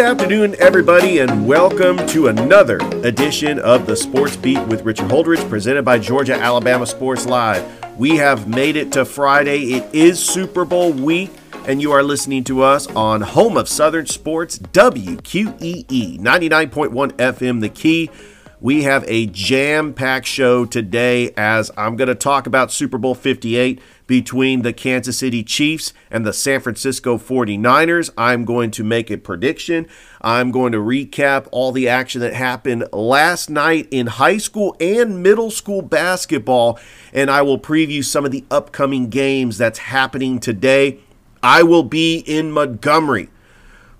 [0.00, 5.46] Good afternoon, everybody, and welcome to another edition of the Sports Beat with Richard Holdridge,
[5.50, 7.62] presented by Georgia Alabama Sports Live.
[7.98, 9.74] We have made it to Friday.
[9.74, 11.30] It is Super Bowl week,
[11.66, 17.68] and you are listening to us on Home of Southern Sports, WQEE 99.1 FM, The
[17.68, 18.08] Key.
[18.58, 23.14] We have a jam packed show today as I'm going to talk about Super Bowl
[23.14, 28.10] 58 between the Kansas City Chiefs and the San Francisco 49ers.
[28.18, 29.86] I'm going to make a prediction.
[30.20, 35.22] I'm going to recap all the action that happened last night in high school and
[35.22, 36.76] middle school basketball,
[37.12, 40.98] and I will preview some of the upcoming games that's happening today.
[41.40, 43.28] I will be in Montgomery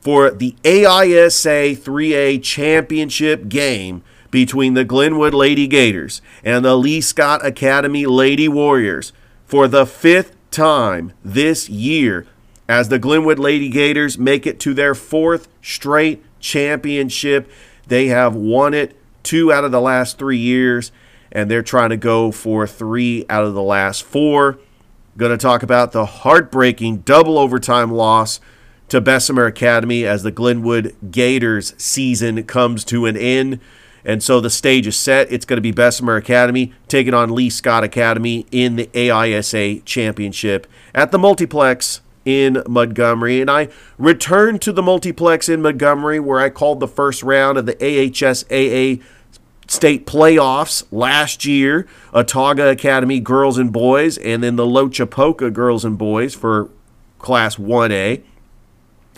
[0.00, 7.46] for the AISA 3A championship game between the Glenwood Lady Gators and the Lee Scott
[7.46, 9.12] Academy Lady Warriors
[9.50, 12.24] for the fifth time this year
[12.68, 17.50] as the Glenwood Lady Gators make it to their fourth straight championship.
[17.88, 20.92] They have won it two out of the last three years,
[21.32, 24.60] and they're trying to go for three out of the last four.
[25.16, 28.38] Going to talk about the heartbreaking double overtime loss
[28.86, 33.58] to Bessemer Academy as the Glenwood Gators season comes to an end.
[34.04, 35.30] And so the stage is set.
[35.30, 40.66] It's going to be Bessemer Academy taking on Lee Scott Academy in the AISA Championship
[40.94, 43.40] at the multiplex in Montgomery.
[43.40, 43.68] And I
[43.98, 49.02] returned to the multiplex in Montgomery where I called the first round of the AHSAA
[49.66, 51.86] state playoffs last year.
[52.12, 56.70] Autauga Academy girls and boys, and then the Loachapoka girls and boys for
[57.18, 58.22] Class 1A.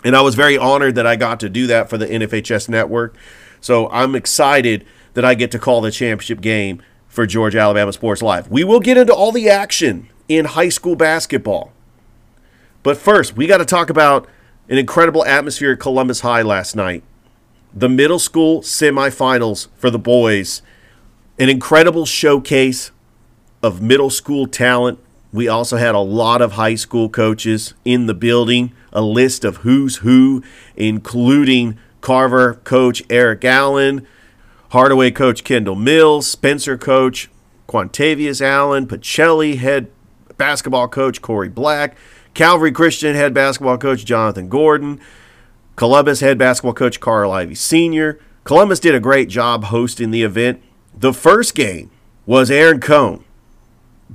[0.05, 3.15] And I was very honored that I got to do that for the NFHS network.
[3.63, 8.21] So I'm excited that I get to call the championship game for Georgia Alabama Sports
[8.21, 8.51] Live.
[8.51, 11.71] We will get into all the action in high school basketball.
[12.83, 14.27] But first, we got to talk about
[14.67, 17.03] an incredible atmosphere at Columbus High last night.
[17.73, 20.61] The middle school semifinals for the boys.
[21.39, 22.91] An incredible showcase
[23.63, 24.99] of middle school talent.
[25.31, 29.57] We also had a lot of high school coaches in the building, a list of
[29.57, 30.43] who's who,
[30.75, 34.05] including Carver coach Eric Allen,
[34.71, 37.29] Hardaway coach Kendall Mills, Spencer coach
[37.65, 39.89] Quantavius Allen, Pacelli head
[40.37, 41.95] basketball coach Corey Black,
[42.33, 44.99] Calvary Christian head basketball coach Jonathan Gordon,
[45.77, 48.19] Columbus head basketball coach Carl Ivy Sr.
[48.43, 50.61] Columbus did a great job hosting the event.
[50.93, 51.89] The first game
[52.25, 53.23] was Aaron Cohn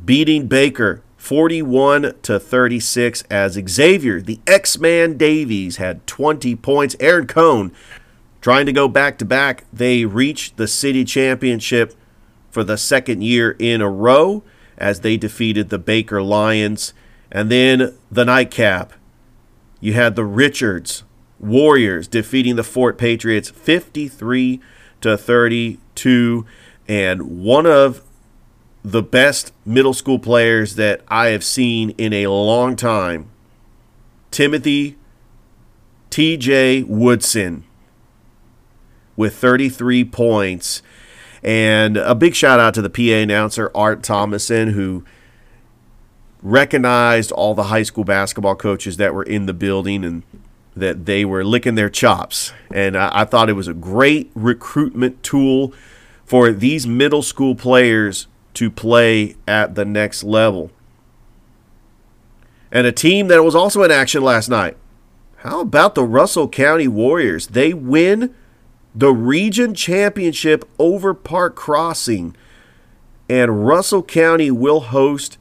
[0.04, 6.96] beating Baker 41 to 36 as Xavier, the X-Man Davies had 20 points.
[7.00, 7.70] Aaron Cohn
[8.40, 9.64] trying to go back to back.
[9.70, 11.94] They reached the city championship
[12.50, 14.42] for the second year in a row
[14.78, 16.94] as they defeated the Baker Lions.
[17.30, 18.94] And then the nightcap.
[19.80, 21.04] You had the Richards
[21.38, 24.62] Warriors defeating the Fort Patriots 53
[25.02, 26.46] to 32
[26.88, 28.02] and one of
[28.84, 33.30] the best middle school players that I have seen in a long time.
[34.30, 34.96] Timothy
[36.10, 37.64] TJ Woodson
[39.16, 40.82] with 33 points.
[41.42, 45.04] And a big shout out to the PA announcer, Art Thomason, who
[46.42, 50.22] recognized all the high school basketball coaches that were in the building and
[50.74, 52.52] that they were licking their chops.
[52.72, 55.72] And I, I thought it was a great recruitment tool
[56.24, 60.70] for these middle school players to play at the next level.
[62.70, 64.76] And a team that was also in action last night.
[65.38, 67.48] How about the Russell County Warriors?
[67.48, 68.34] They win
[68.94, 72.36] the region championship over Park Crossing.
[73.28, 75.38] And Russell County will host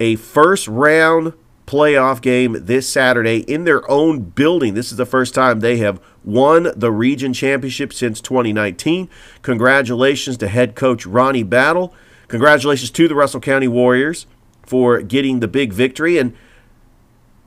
[0.00, 1.34] a first round
[1.66, 4.74] playoff game this Saturday in their own building.
[4.74, 9.08] This is the first time they have won the region championship since 2019.
[9.42, 11.92] Congratulations to head coach Ronnie Battle
[12.28, 14.26] congratulations to the Russell County Warriors
[14.64, 16.18] for getting the big victory.
[16.18, 16.34] And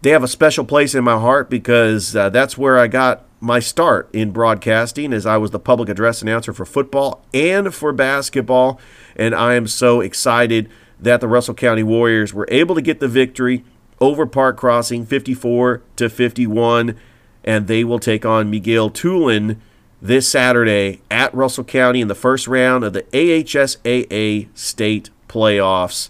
[0.01, 3.59] they have a special place in my heart because uh, that's where I got my
[3.59, 8.79] start in broadcasting as I was the public address announcer for football and for basketball.
[9.15, 13.07] And I am so excited that the Russell County Warriors were able to get the
[13.07, 13.63] victory
[14.01, 16.95] over Park Crossing 54 to 51
[17.43, 19.57] and they will take on McGill-Toolen
[20.01, 26.09] this Saturday at Russell County in the first round of the AHSAA state playoffs.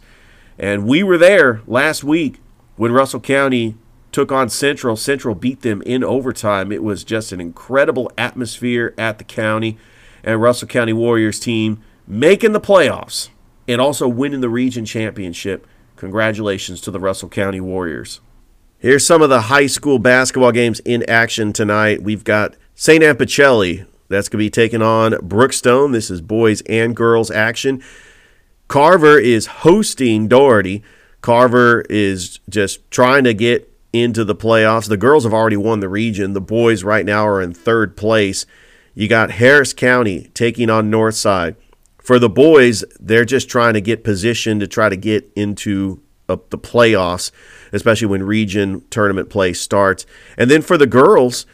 [0.58, 2.40] And we were there last week
[2.76, 3.76] when Russell County
[4.12, 4.96] took on Central.
[4.96, 6.72] Central beat them in overtime.
[6.72, 9.78] It was just an incredible atmosphere at the county.
[10.24, 13.30] And Russell County Warriors team making the playoffs
[13.68, 15.66] and also winning the region championship.
[15.96, 18.20] Congratulations to the Russell County Warriors.
[18.80, 22.02] Here's some of the high school basketball games in action tonight.
[22.02, 23.04] We've got St.
[23.04, 23.86] Anne Pacelli.
[24.08, 25.92] That's going to be taking on Brookstone.
[25.92, 27.84] This is boys and girls action.
[28.70, 30.82] Carver is hosting Dougherty.
[31.20, 34.88] Carver is just trying to get into the playoffs.
[34.88, 36.32] The girls have already won the region.
[36.32, 38.46] The boys right now are in third place.
[38.96, 41.58] You got Harris County taking on Northside.
[42.02, 46.38] For the boys, they're just trying to get positioned to try to get into uh,
[46.50, 47.32] the playoffs,
[47.74, 50.06] especially when region tournament play starts.
[50.38, 51.46] And then for the girls,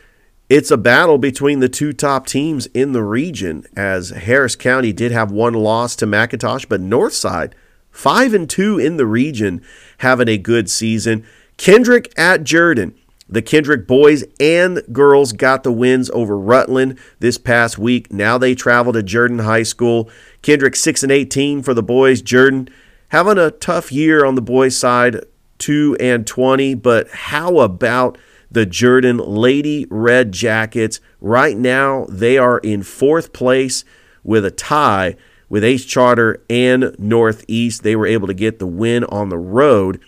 [0.49, 5.11] it's a battle between the two top teams in the region as Harris County did
[5.11, 7.53] have one loss to McIntosh, but Northside,
[7.91, 9.61] 5 and 2 in the region,
[9.99, 11.25] having a good season.
[11.57, 12.93] Kendrick at Jordan.
[13.27, 18.13] The Kendrick boys and girls got the wins over Rutland this past week.
[18.13, 20.11] Now they travel to Jordan High School.
[20.43, 22.21] Kendrick 6 and 18 for the boys.
[22.21, 22.69] Jordan
[23.09, 25.25] having a tough year on the boys side,
[25.57, 28.19] 2 and 20, but how about
[28.55, 31.01] the Jordan Lady Red Jackets.
[31.19, 33.83] Right now, they are in fourth place
[34.23, 35.17] with a tie
[35.49, 37.83] with Ace Charter and Northeast.
[37.83, 39.99] They were able to get the win on the road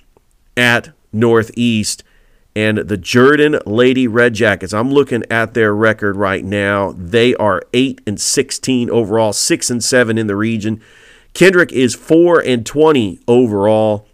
[0.56, 2.06] at Northeast.
[2.56, 6.94] And the Jordan Lady Red Jackets, I'm looking at their record right now.
[6.98, 10.82] They are 8 and 16 overall, 6 and 7 in the region.
[11.34, 14.08] Kendrick is 4 and 20 overall.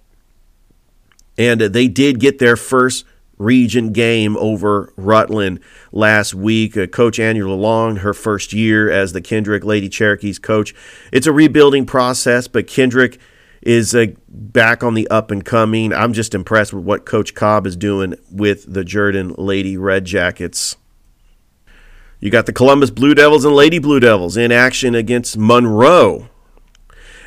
[1.37, 3.05] And they did get their first
[3.43, 5.59] region game over Rutland
[5.91, 6.77] last week.
[6.77, 10.73] Uh, coach Angela Long, her first year as the Kendrick Lady Cherokees coach.
[11.11, 13.19] It's a rebuilding process, but Kendrick
[13.61, 15.93] is uh, back on the up and coming.
[15.93, 20.75] I'm just impressed with what Coach Cobb is doing with the Jordan Lady Red Jackets.
[22.19, 26.29] You got the Columbus Blue Devils and Lady Blue Devils in action against Monroe.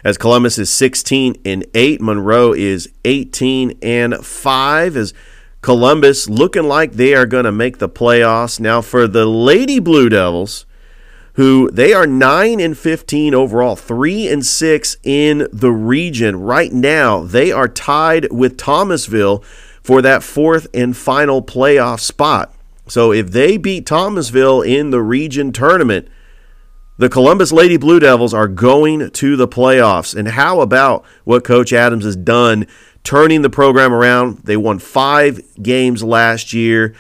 [0.05, 4.97] As Columbus is 16 and 8, Monroe is 18 and 5.
[4.97, 5.13] As
[5.67, 8.61] Columbus looking like they are going to make the playoffs.
[8.61, 10.65] Now for the Lady Blue Devils,
[11.33, 16.37] who they are 9 and 15 overall, 3 and 6 in the region.
[16.37, 19.43] Right now, they are tied with Thomasville
[19.83, 22.55] for that fourth and final playoff spot.
[22.87, 26.07] So if they beat Thomasville in the region tournament,
[26.97, 30.15] the Columbus Lady Blue Devils are going to the playoffs.
[30.15, 32.69] And how about what Coach Adams has done
[33.07, 34.39] turning the program around.
[34.39, 36.95] They won five games last year.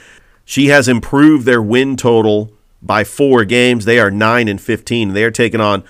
[0.44, 3.84] She has improved their win total by four games.
[3.84, 5.12] They are 9 and 15.
[5.12, 5.82] They are taking on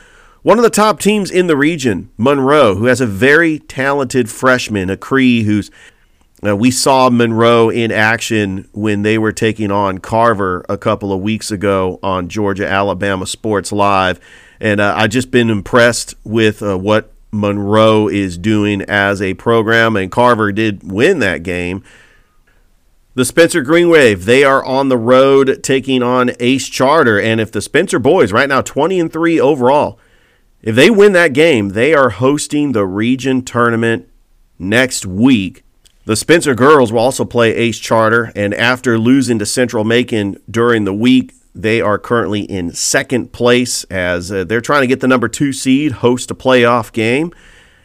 [0.43, 4.89] one of the top teams in the region, Monroe, who has a very talented freshman,
[4.89, 5.71] a Cree, who's
[6.47, 11.21] uh, we saw Monroe in action when they were taking on Carver a couple of
[11.21, 14.21] weeks ago on Georgia Alabama Sports Live.
[14.61, 19.97] And uh, I've just been impressed with uh, what Monroe is doing as a program,
[19.97, 21.83] and Carver did win that game.
[23.14, 27.50] The Spencer Green Wave, they are on the road taking on Ace Charter, and if
[27.50, 29.99] the Spencer boys right now 20 and 3 overall,
[30.61, 34.09] if they win that game, they are hosting the region tournament
[34.59, 35.64] next week.
[36.04, 40.85] The Spencer girls will also play Ace Charter, and after losing to Central Macon during
[40.85, 45.09] the week, they are currently in second place as uh, they're trying to get the
[45.09, 47.33] number two seed, host a playoff game.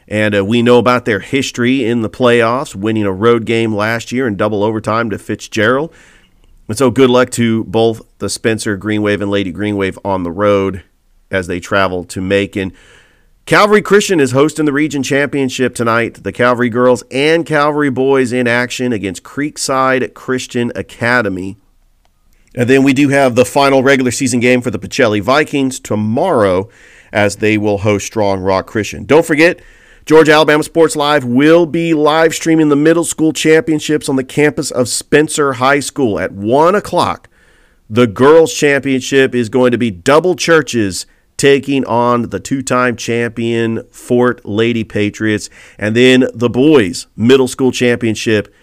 [0.07, 4.11] And uh, we know about their history in the playoffs, winning a road game last
[4.11, 5.93] year in double overtime to Fitzgerald.
[6.67, 10.23] And so good luck to both the Spencer Green Wave and Lady Green Wave on
[10.23, 10.83] the road
[11.29, 12.73] as they travel to Macon.
[13.45, 16.23] Calvary Christian is hosting the region championship tonight.
[16.23, 21.57] The Calvary girls and Calvary boys in action against Creekside Christian Academy.
[22.55, 26.69] And then we do have the final regular season game for the Pacelli Vikings tomorrow
[27.13, 29.05] as they will host Strong Rock Christian.
[29.05, 29.61] Don't forget,
[30.05, 34.71] Georgia Alabama Sports Live will be live streaming the middle school championships on the campus
[34.71, 37.29] of Spencer High School at 1 o'clock.
[37.89, 41.05] The girls' championship is going to be double churches
[41.37, 45.49] taking on the two time champion Fort Lady Patriots.
[45.77, 48.53] And then the boys' middle school championship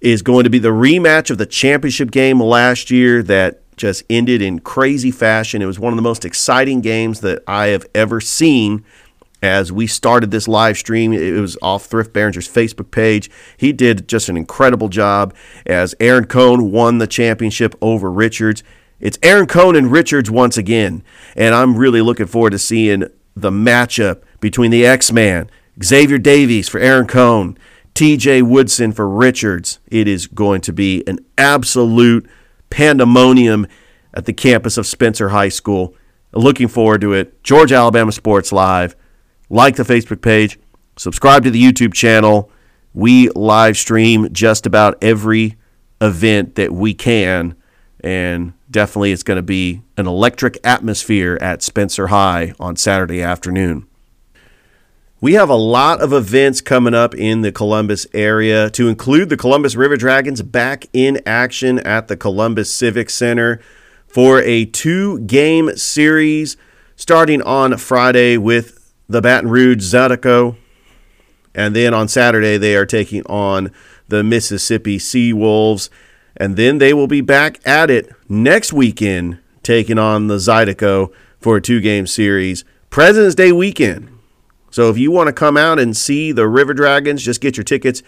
[0.00, 4.42] is going to be the rematch of the championship game last year that just ended
[4.42, 5.62] in crazy fashion.
[5.62, 8.84] It was one of the most exciting games that I have ever seen
[9.42, 11.12] as we started this live stream.
[11.12, 13.30] It was off Thrift Behringer's Facebook page.
[13.56, 15.34] He did just an incredible job
[15.66, 18.62] as Aaron Cohn won the championship over Richards.
[18.98, 21.02] It's Aaron Cohn and Richards once again,
[21.36, 25.50] and I'm really looking forward to seeing the matchup between the X Man,
[25.84, 27.58] Xavier Davies for Aaron Cohn,
[27.96, 29.78] TJ Woodson for Richards.
[29.86, 32.28] It is going to be an absolute
[32.68, 33.66] pandemonium
[34.12, 35.94] at the campus of Spencer High School.
[36.34, 37.42] Looking forward to it.
[37.42, 38.94] Georgia Alabama Sports Live.
[39.48, 40.58] Like the Facebook page,
[40.98, 42.50] subscribe to the YouTube channel.
[42.92, 45.56] We live stream just about every
[45.98, 47.56] event that we can,
[48.00, 53.86] and definitely it's going to be an electric atmosphere at Spencer High on Saturday afternoon.
[55.18, 59.36] We have a lot of events coming up in the Columbus area to include the
[59.38, 63.58] Columbus River Dragons back in action at the Columbus Civic Center
[64.06, 66.58] for a two game series
[66.96, 70.58] starting on Friday with the Baton Rouge Zydeco.
[71.54, 73.72] And then on Saturday, they are taking on
[74.08, 75.88] the Mississippi Sea Wolves.
[76.36, 81.56] And then they will be back at it next weekend, taking on the Zydeco for
[81.56, 82.66] a two game series.
[82.90, 84.15] President's Day weekend.
[84.76, 87.64] So if you want to come out and see the River Dragons, just get your
[87.64, 88.02] tickets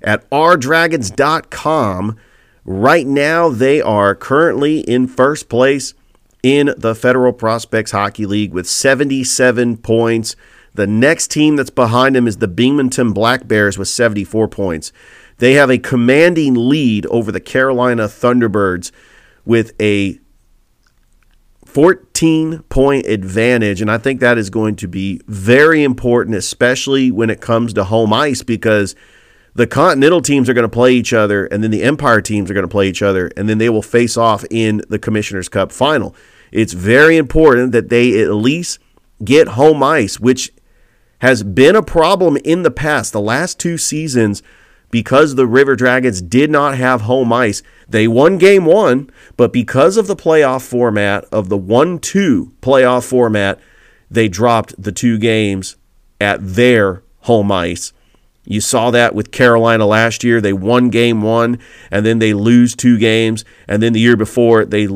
[0.00, 2.16] at rdragons.com.
[2.64, 5.92] Right now, they are currently in first place
[6.42, 10.34] in the Federal Prospects Hockey League with 77 points.
[10.72, 14.92] The next team that's behind them is the Binghamton Black Bears with 74 points.
[15.36, 18.92] They have a commanding lead over the Carolina Thunderbirds
[19.44, 20.18] with a
[21.66, 22.03] 14
[22.68, 23.80] point advantage.
[23.80, 27.84] And I think that is going to be very important, especially when it comes to
[27.84, 28.94] home ice, because
[29.54, 32.54] the Continental teams are going to play each other, and then the Empire teams are
[32.54, 35.70] going to play each other, and then they will face off in the Commissioner's Cup
[35.70, 36.14] final
[36.54, 38.78] it's very important that they at least
[39.24, 40.52] get home ice, which
[41.18, 43.12] has been a problem in the past.
[43.12, 44.40] The last two seasons,
[44.90, 49.96] because the River Dragons did not have home ice, they won game one, but because
[49.96, 53.60] of the playoff format, of the 1 2 playoff format,
[54.10, 55.76] they dropped the two games
[56.20, 57.92] at their home ice.
[58.46, 60.40] You saw that with Carolina last year.
[60.40, 61.58] They won game one,
[61.90, 63.44] and then they lose two games.
[63.66, 64.86] And then the year before, they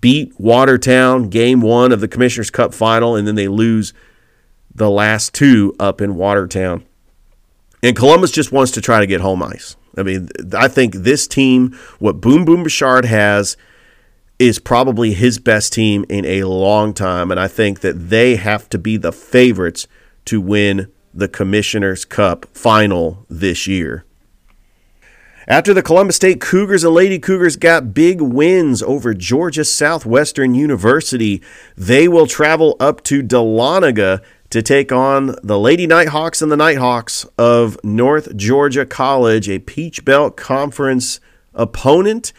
[0.00, 3.94] beat Watertown game one of the Commissioner's Cup final, and then they lose
[4.74, 6.84] the last two up in Watertown.
[7.82, 9.76] And Columbus just wants to try to get home ice.
[9.96, 13.56] I mean, I think this team, what Boom Boom Bouchard has,
[14.38, 17.30] is probably his best team in a long time.
[17.30, 19.86] And I think that they have to be the favorites
[20.26, 24.04] to win the Commissioner's Cup final this year.
[25.46, 31.42] After the Columbus State Cougars and Lady Cougars got big wins over Georgia Southwestern University,
[31.76, 37.24] they will travel up to Dahlonega to take on the Lady Nighthawks and the Nighthawks
[37.38, 41.20] of North Georgia College, a Peach Belt Conference
[41.54, 42.32] opponent.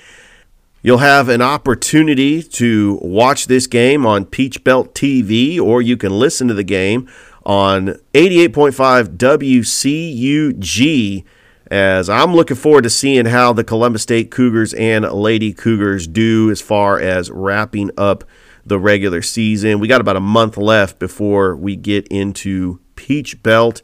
[0.83, 6.11] You'll have an opportunity to watch this game on Peach Belt TV, or you can
[6.11, 7.09] listen to the game
[7.45, 11.23] on 88.5 WCUG
[11.71, 16.51] as I'm looking forward to seeing how the Columbus State Cougars and Lady Cougars do
[16.51, 18.25] as far as wrapping up
[18.65, 19.79] the regular season.
[19.79, 23.81] We got about a month left before we get into Peach Belt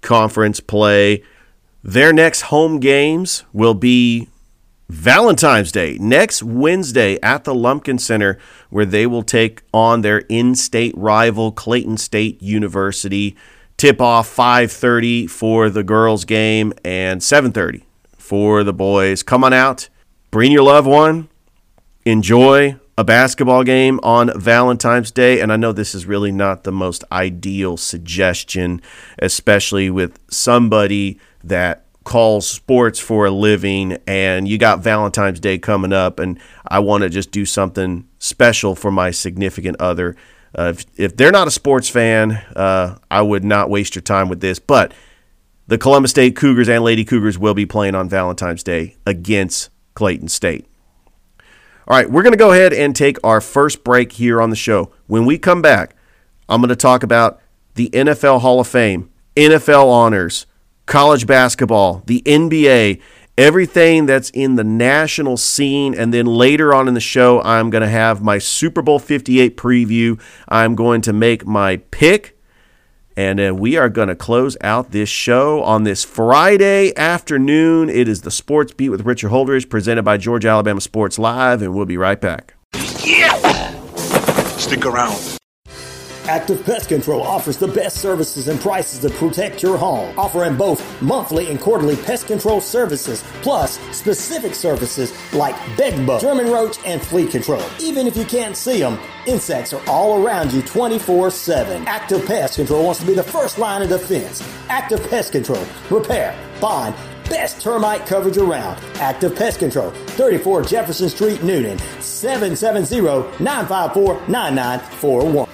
[0.00, 1.22] Conference play.
[1.82, 4.28] Their next home games will be
[4.88, 8.38] Valentine's Day, next Wednesday at the Lumpkin Center,
[8.70, 13.36] where they will take on their in state rival, Clayton State University
[13.76, 17.84] tip off 5:30 for the girls game and 7:30
[18.16, 19.22] for the boys.
[19.22, 19.88] Come on out,
[20.30, 21.28] bring your loved one,
[22.04, 25.40] enjoy a basketball game on Valentine's Day.
[25.40, 28.80] And I know this is really not the most ideal suggestion,
[29.18, 35.92] especially with somebody that calls sports for a living and you got Valentine's Day coming
[35.92, 40.14] up and I want to just do something special for my significant other.
[40.56, 44.28] Uh, if, if they're not a sports fan, uh, I would not waste your time
[44.28, 44.58] with this.
[44.58, 44.92] But
[45.66, 50.28] the Columbus State Cougars and Lady Cougars will be playing on Valentine's Day against Clayton
[50.28, 50.66] State.
[51.86, 54.56] All right, we're going to go ahead and take our first break here on the
[54.56, 54.90] show.
[55.06, 55.94] When we come back,
[56.48, 57.42] I'm going to talk about
[57.74, 60.46] the NFL Hall of Fame, NFL honors,
[60.86, 63.02] college basketball, the NBA,
[63.36, 65.94] everything that's in the national scene.
[65.94, 69.54] And then later on in the show, I'm going to have my Super Bowl 58
[69.58, 70.18] preview.
[70.48, 72.33] I'm going to make my pick.
[73.16, 77.88] And uh, we are going to close out this show on this Friday afternoon.
[77.88, 81.74] It is the Sports Beat with Richard Holdridge, presented by Georgia Alabama Sports Live, and
[81.74, 82.54] we'll be right back.
[83.04, 83.70] Yeah!
[84.56, 85.38] Stick around.
[86.26, 91.02] Active Pest Control offers the best services and prices to protect your home, offering both
[91.02, 97.26] monthly and quarterly pest control services, plus specific services like bedbug, German roach, and flea
[97.26, 97.62] control.
[97.78, 101.86] Even if you can't see them, insects are all around you 24 7.
[101.86, 104.42] Active Pest Control wants to be the first line of defense.
[104.70, 106.94] Active Pest Control, repair, bond,
[107.28, 108.82] best termite coverage around.
[108.94, 113.02] Active Pest Control, 34 Jefferson Street, Newnan, 770
[113.42, 115.53] 954 9941.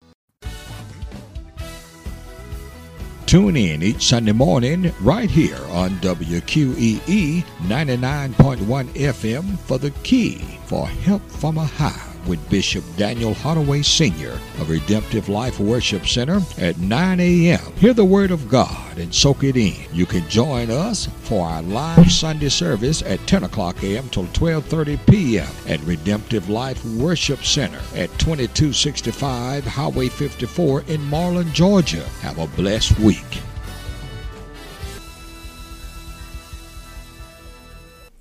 [3.31, 10.85] Tune in each Sunday morning right here on WQEE 99.1 FM for the key for
[10.85, 14.31] help from a high with Bishop Daniel Holloway Sr.
[14.59, 17.59] of Redemptive Life Worship Center at 9 a.m.
[17.77, 19.75] Hear the Word of God and soak it in.
[19.93, 24.09] You can join us for our live Sunday service at 10 o'clock a.m.
[24.09, 25.47] till 12.30 p.m.
[25.67, 32.03] at Redemptive Life Worship Center at 2265 Highway 54 in Marlin, Georgia.
[32.21, 33.41] Have a blessed week.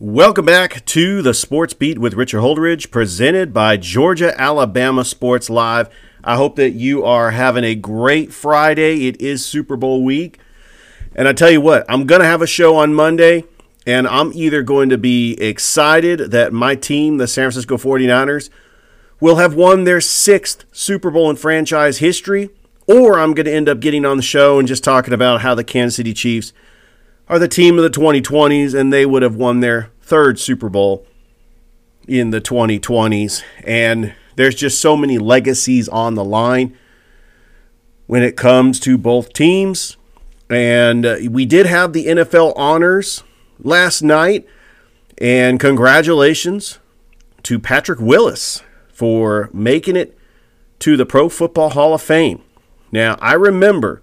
[0.03, 5.91] Welcome back to the Sports Beat with Richard Holdridge, presented by Georgia Alabama Sports Live.
[6.25, 9.09] I hope that you are having a great Friday.
[9.09, 10.39] It is Super Bowl week.
[11.15, 13.45] And I tell you what, I'm going to have a show on Monday,
[13.87, 18.49] and I'm either going to be excited that my team, the San Francisco 49ers,
[19.21, 22.49] will have won their sixth Super Bowl in franchise history,
[22.87, 25.55] or I'm going to end up getting on the show and just talking about how
[25.55, 26.55] the Kansas City Chiefs
[27.31, 31.07] are the team of the 2020s, and they would have won their third Super Bowl
[32.09, 33.45] in the 2020s.
[33.63, 36.77] And there's just so many legacies on the line
[38.09, 39.97] when it comes to both teams.
[40.51, 43.23] And uh, we did have the NFL honors
[43.61, 44.45] last night.
[45.19, 46.81] And congratulations
[47.45, 50.19] to Patrick Willis for making it
[50.81, 52.43] to the Pro Football Hall of Fame.
[52.91, 54.03] Now, I remember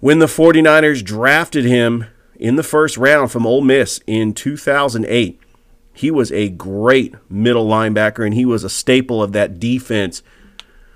[0.00, 2.04] when the 49ers drafted him
[2.38, 5.40] in the first round from Ole Miss in 2008.
[5.92, 10.22] He was a great middle linebacker, and he was a staple of that defense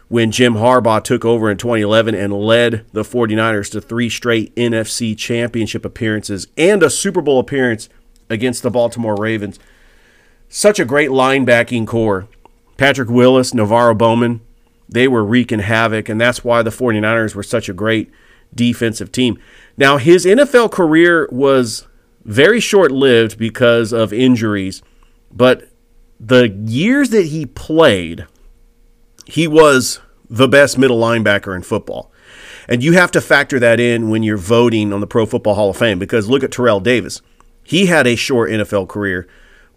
[0.09, 5.17] when Jim Harbaugh took over in 2011 and led the 49ers to three straight NFC
[5.17, 7.89] championship appearances and a Super Bowl appearance
[8.29, 9.59] against the Baltimore Ravens.
[10.49, 12.27] Such a great linebacking core.
[12.77, 14.41] Patrick Willis, NaVorro Bowman,
[14.89, 18.11] they were wreaking havoc, and that's why the 49ers were such a great
[18.53, 19.39] defensive team.
[19.77, 21.87] Now, his NFL career was
[22.25, 24.83] very short lived because of injuries,
[25.33, 25.69] but
[26.19, 28.27] the years that he played,
[29.25, 32.13] he was the best middle linebacker in football.
[32.69, 35.71] And you have to factor that in when you're voting on the Pro Football Hall
[35.71, 37.21] of Fame because look at Terrell Davis.
[37.65, 39.27] He had a short NFL career,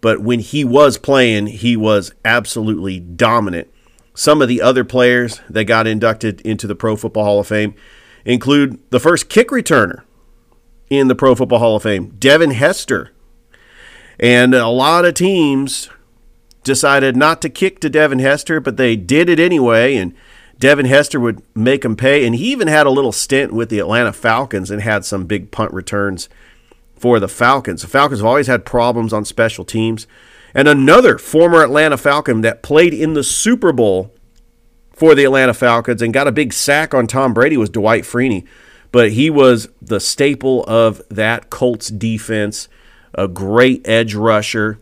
[0.00, 3.68] but when he was playing, he was absolutely dominant.
[4.14, 7.74] Some of the other players that got inducted into the Pro Football Hall of Fame,
[8.24, 10.02] include the first kick returner
[10.90, 13.10] in the Pro Football Hall of Fame, Devin Hester.
[14.18, 15.90] And a lot of teams
[16.62, 19.96] decided not to kick to Devin Hester, but they did it anyway.
[19.96, 20.14] And
[20.58, 22.24] Devin Hester would make them pay.
[22.24, 25.50] And he even had a little stint with the Atlanta Falcons and had some big
[25.50, 26.28] punt returns
[26.96, 27.82] for the Falcons.
[27.82, 30.06] The Falcons have always had problems on special teams.
[30.54, 34.14] And another former Atlanta Falcon that played in the Super Bowl
[34.94, 38.46] for the Atlanta Falcons and got a big sack on Tom Brady was Dwight Freeney.
[38.92, 42.68] but he was the staple of that Colts defense,
[43.12, 44.78] a great edge rusher.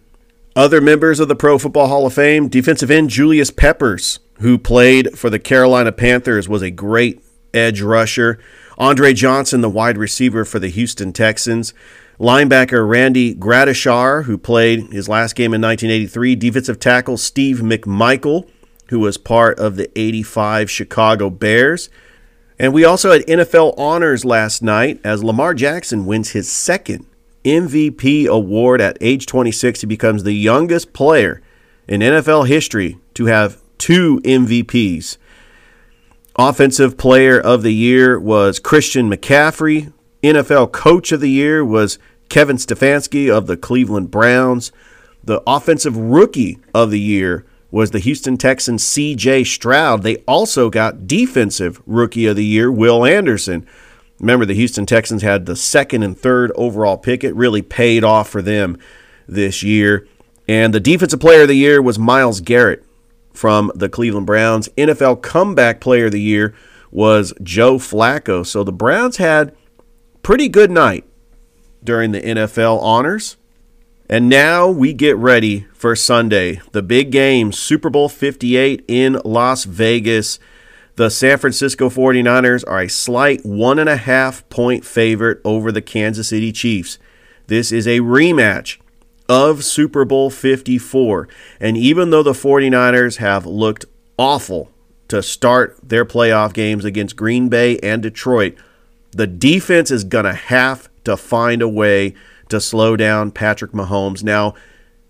[0.54, 5.18] Other members of the Pro Football Hall of Fame, defensive end Julius Peppers, who played
[5.18, 7.22] for the Carolina Panthers, was a great
[7.54, 8.38] edge rusher.
[8.76, 11.72] Andre Johnson, the wide receiver for the Houston Texans.
[12.20, 16.36] Linebacker Randy Gradishar, who played his last game in 1983.
[16.36, 18.46] Defensive tackle Steve McMichael,
[18.92, 21.88] who was part of the 85 Chicago Bears.
[22.58, 27.06] And we also had NFL honors last night as Lamar Jackson wins his second
[27.42, 29.80] MVP award at age 26.
[29.80, 31.40] He becomes the youngest player
[31.88, 35.16] in NFL history to have two MVPs.
[36.36, 39.90] Offensive Player of the Year was Christian McCaffrey.
[40.22, 44.70] NFL Coach of the Year was Kevin Stefanski of the Cleveland Browns.
[45.24, 50.02] The Offensive Rookie of the Year was the Houston Texans CJ Stroud.
[50.02, 53.66] They also got Defensive Rookie of the Year, Will Anderson.
[54.20, 57.24] Remember, the Houston Texans had the second and third overall pick.
[57.24, 58.78] It really paid off for them
[59.26, 60.06] this year.
[60.46, 62.84] And the Defensive Player of the Year was Myles Garrett
[63.32, 64.68] from the Cleveland Browns.
[64.76, 66.54] NFL Comeback Player of the Year
[66.90, 68.46] was Joe Flacco.
[68.46, 69.56] So the Browns had
[70.22, 71.04] pretty good night
[71.82, 73.38] during the NFL honors.
[74.12, 79.64] And now we get ready for Sunday, the big game, Super Bowl 58 in Las
[79.64, 80.38] Vegas.
[80.96, 85.80] The San Francisco 49ers are a slight one and a half point favorite over the
[85.80, 86.98] Kansas City Chiefs.
[87.46, 88.76] This is a rematch
[89.30, 91.26] of Super Bowl 54.
[91.58, 93.86] And even though the 49ers have looked
[94.18, 94.70] awful
[95.08, 98.56] to start their playoff games against Green Bay and Detroit,
[99.12, 102.14] the defense is going to have to find a way
[102.52, 104.22] to slow down Patrick Mahomes.
[104.22, 104.54] Now,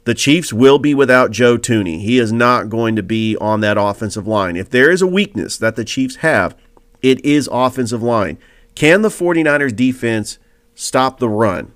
[0.05, 2.01] the Chiefs will be without Joe Thuney.
[2.01, 4.57] He is not going to be on that offensive line.
[4.57, 6.57] If there is a weakness that the Chiefs have,
[7.03, 8.39] it is offensive line.
[8.75, 10.39] Can the 49ers defense
[10.75, 11.73] stop the run?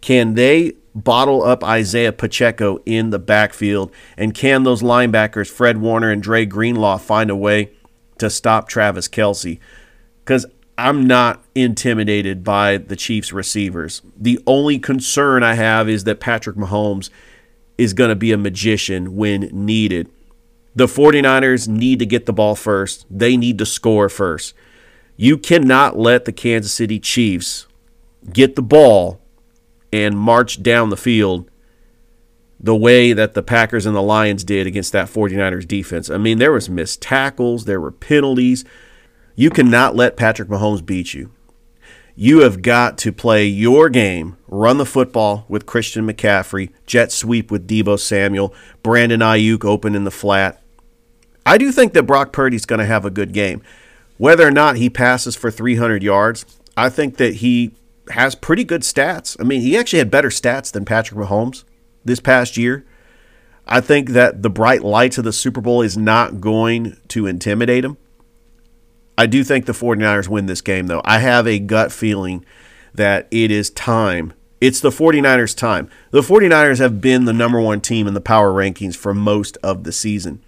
[0.00, 3.92] Can they bottle up Isaiah Pacheco in the backfield?
[4.16, 7.70] And can those linebackers, Fred Warner and Dre Greenlaw, find a way
[8.18, 9.60] to stop Travis Kelce?
[10.24, 10.46] Because
[10.78, 14.02] I'm not intimidated by the Chiefs receivers.
[14.16, 17.08] The only concern I have is that Patrick Mahomes
[17.78, 20.10] is going to be a magician when needed.
[20.74, 23.06] The 49ers need to get the ball first.
[23.10, 24.54] They need to score first.
[25.16, 27.66] You cannot let the Kansas City Chiefs
[28.30, 29.20] get the ball
[29.92, 31.50] and march down the field
[32.60, 36.10] the way that the Packers and the Lions did against that 49ers defense.
[36.10, 38.64] I mean, there was missed tackles, there were penalties.
[39.38, 41.30] You cannot let Patrick Mahomes beat you.
[42.14, 47.50] You have got to play your game, run the football with Christian McCaffrey, jet sweep
[47.50, 50.62] with Deebo Samuel, Brandon Aiyuk open in the flat.
[51.44, 53.62] I do think that Brock Purdy's going to have a good game.
[54.16, 57.72] Whether or not he passes for 300 yards, I think that he
[58.08, 59.36] has pretty good stats.
[59.38, 61.64] I mean, he actually had better stats than Patrick Mahomes
[62.06, 62.86] this past year.
[63.66, 67.84] I think that the bright lights of the Super Bowl is not going to intimidate
[67.84, 67.98] him.
[69.18, 71.02] I do think the 49ers win this game, though.
[71.04, 72.44] I have a gut feeling
[72.94, 74.32] that it is time.
[74.60, 75.90] It's the 49ers' time.
[76.10, 79.84] The 49ers have been the number one team in the power rankings for most of
[79.84, 80.42] the season.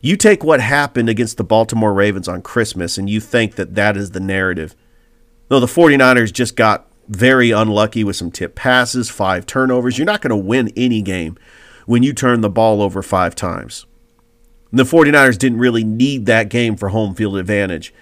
[0.00, 3.96] You take what happened against the Baltimore Ravens on Christmas and you think that that
[3.96, 4.74] is the narrative.
[5.48, 9.98] No, the 49ers just got very unlucky with some tip passes, five turnovers.
[9.98, 11.36] You're not going to win any game
[11.86, 13.86] when you turn the ball over five times.
[14.72, 17.92] The 49ers didn't really need that game for home field advantage.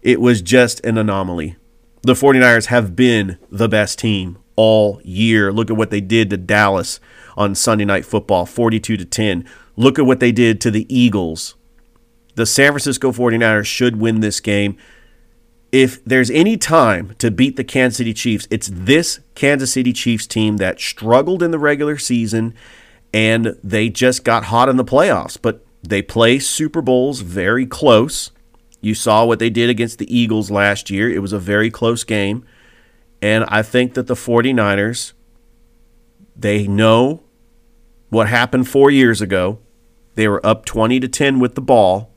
[0.00, 1.56] It was just an anomaly.
[2.02, 5.52] The 49ers have been the best team all year.
[5.52, 7.00] Look at what they did to Dallas
[7.36, 9.44] on Sunday Night Football, 42 to 10.
[9.76, 11.54] Look at what they did to the Eagles.
[12.34, 14.76] The San Francisco 49ers should win this game.
[15.72, 20.26] If there's any time to beat the Kansas City Chiefs, it's this Kansas City Chiefs
[20.26, 22.54] team that struggled in the regular season
[23.12, 25.36] and they just got hot in the playoffs.
[25.40, 28.30] But they play Super Bowls very close.
[28.80, 31.10] You saw what they did against the Eagles last year.
[31.10, 32.44] It was a very close game.
[33.22, 35.12] And I think that the 49ers,
[36.36, 37.22] they know
[38.10, 39.58] what happened four years ago.
[40.14, 42.10] They were up 20 to 10 with the ball,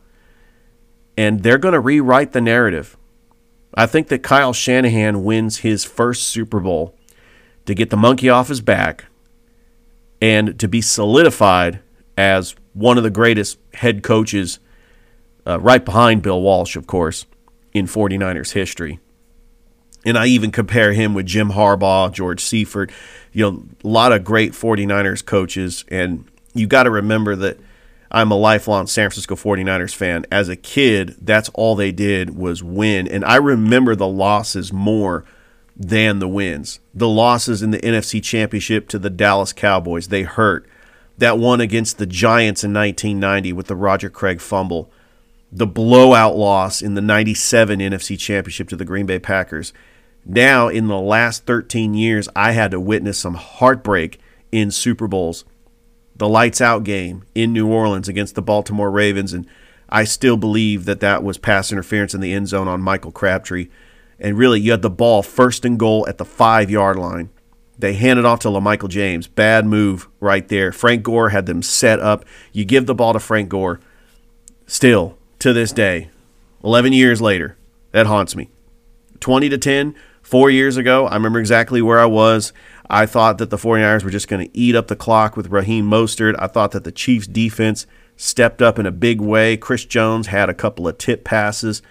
[1.17, 2.97] and they're going to rewrite the narrative.
[3.73, 6.95] I think that Kyle Shanahan wins his first Super Bowl
[7.65, 9.05] to get the monkey off his back
[10.21, 11.81] and to be solidified
[12.17, 14.59] as one of the greatest head coaches,
[15.45, 17.25] uh, right behind Bill Walsh, of course,
[17.73, 18.99] in 49ers history.
[20.05, 22.91] And I even compare him with Jim Harbaugh, George Seifert,
[23.33, 25.83] you know, a lot of great 49ers coaches.
[25.89, 27.59] And you got to remember that
[28.11, 30.25] I'm a lifelong San Francisco 49ers fan.
[30.31, 33.07] As a kid, that's all they did was win.
[33.07, 35.25] And I remember the losses more
[35.75, 36.79] than the wins.
[36.93, 40.67] The losses in the NFC Championship to the Dallas Cowboys, they hurt.
[41.19, 44.91] That one against the Giants in 1990 with the Roger Craig fumble.
[45.51, 49.73] The blowout loss in the 97 NFC Championship to the Green Bay Packers.
[50.25, 54.19] Now, in the last 13 years, I had to witness some heartbreak
[54.51, 55.45] in Super Bowls
[56.19, 59.33] the lights out game in New Orleans against the Baltimore Ravens.
[59.33, 59.47] And
[59.87, 63.69] I still believe that that was pass interference in the end zone on Michael Crabtree.
[64.19, 67.29] And really, you had the ball first and goal at the five yard line.
[67.79, 69.27] They handed off to LaMichael James.
[69.27, 70.71] Bad move right there.
[70.71, 72.25] Frank Gore had them set up.
[72.51, 73.79] You give the ball to Frank Gore.
[74.67, 76.09] Still, to this day,
[76.63, 77.57] 11 years later,
[77.91, 78.49] that haunts me.
[79.21, 82.53] 20 to 10, four years ago, I remember exactly where I was.
[82.89, 85.89] I thought that the 49ers were just going to eat up the clock with Raheem
[85.89, 86.35] Mostert.
[86.37, 89.57] I thought that the Chiefs defense stepped up in a big way.
[89.57, 91.81] Chris Jones had a couple of tip passes.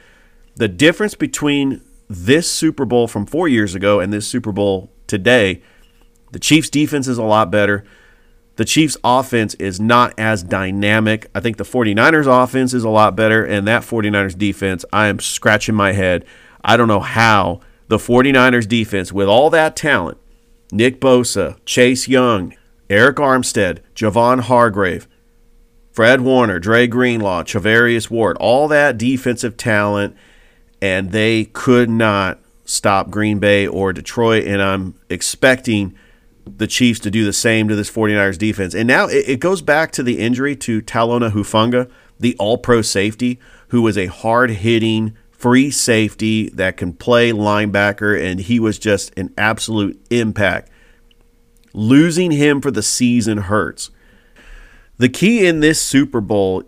[0.56, 5.62] The difference between this Super Bowl from four years ago and this Super Bowl today,
[6.32, 7.84] the Chiefs defense is a lot better.
[8.56, 11.30] The Chiefs offense is not as dynamic.
[11.34, 15.20] I think the 49ers offense is a lot better, and that 49ers defense, I am
[15.20, 16.24] scratching my head.
[16.64, 20.18] I don't know how the 49ers defense, with all that talent,
[20.72, 22.54] Nick Bosa, Chase Young,
[22.90, 25.06] Arik Armstead, Javon Hargrave,
[25.92, 30.16] Fred Warner, Dre Greenlaw, Charvarius Ward, all that defensive talent,
[30.82, 34.44] and they could not stop Green Bay or Detroit.
[34.46, 35.96] And I'm expecting
[36.56, 38.74] the Chiefs to do the same to this 49ers defense.
[38.74, 43.38] And now it, goes back to the injury to Talanoa Hufanga, the all pro safety,
[43.68, 49.16] who was a hard hitting, free safety that can play linebacker, and he was just
[49.18, 50.70] an absolute impact.
[51.72, 53.90] Losing him for the season hurts.
[54.96, 56.64] The key in this Super Bowl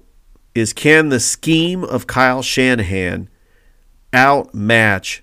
[0.54, 3.28] is can the scheme of Kyle Shanahan
[4.12, 5.22] outmatch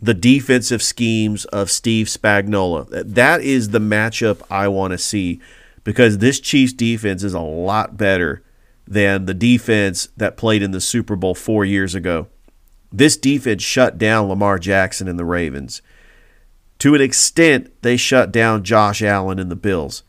[0.00, 2.88] the defensive schemes of Steve Spagnuolo?
[3.04, 5.40] That is the matchup I want to see
[5.84, 8.42] because this Chiefs defense is a lot better
[8.86, 12.28] than the defense that played in the Super Bowl four years ago.
[12.92, 15.82] This defense shut down Lamar Jackson and the Ravens.
[16.80, 20.02] To an extent, they shut down Josh Allen and the Bills.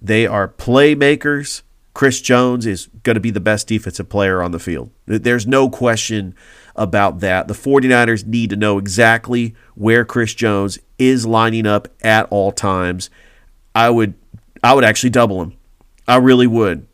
[0.00, 1.62] They are playmakers.
[1.94, 4.90] Chris Jones is going to be the best defensive player on the field.
[5.06, 6.34] There's no question
[6.76, 7.48] about that.
[7.48, 13.10] The 49ers need to know exactly where Chris Jones is lining up at all times.
[13.74, 14.14] I would
[14.62, 15.56] I would actually double him.
[16.08, 16.86] I really would.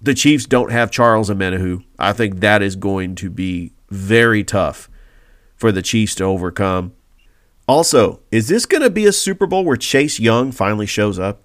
[0.00, 1.84] The Chiefs don't have Charles Omenihu.
[1.98, 4.90] I think that is going to be very tough
[5.54, 6.92] for the Chiefs to overcome.
[7.68, 11.42] Also, is this going to be a Super Bowl where Chase Young finally shows up?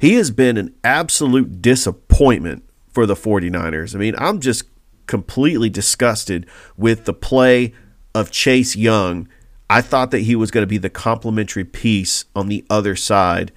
[0.00, 3.94] He has been an absolute disappointment for the 49ers.
[3.94, 4.64] I mean, I'm just
[5.06, 7.72] completely disgusted with the play
[8.14, 9.28] of Chase Young.
[9.68, 13.52] I thought that he was going to be the complementary piece on the other side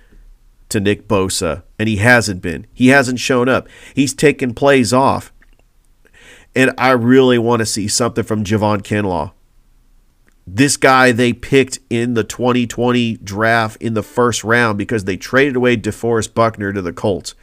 [0.70, 2.68] to Nick Bosa, and he hasn't been.
[2.74, 3.68] He hasn't shown up.
[3.94, 5.32] He's taken plays off.
[6.56, 9.34] And I really want to see something from Javon Kinlaw.
[10.48, 15.56] This guy they picked in the 2020 draft in the first round because they traded
[15.56, 17.34] away DeForest Buckner to the Colts.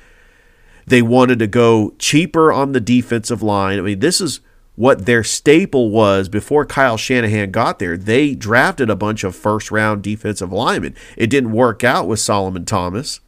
[0.87, 3.79] They wanted to go cheaper on the defensive line.
[3.79, 4.41] I mean, this is
[4.75, 7.97] what their staple was before Kyle Shanahan got there.
[7.97, 10.97] They drafted a bunch of first round defensive linemen.
[11.17, 13.21] It didn't work out with Solomon Thomas.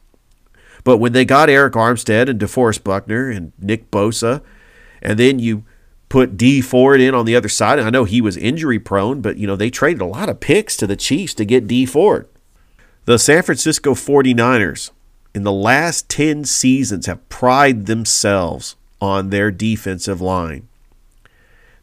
[0.83, 4.41] But when they got Arik Armstead and DeForest Buckner and Nick Bosa,
[5.01, 5.63] and then you
[6.09, 7.79] put Dee Ford in on the other side.
[7.79, 10.39] and I know he was injury prone, but you know, they traded a lot of
[10.39, 12.27] picks to the Chiefs to get Dee Ford.
[13.05, 14.91] The San Francisco 49ers
[15.35, 20.65] in the last 10 seasons have prided themselves on their defensive line.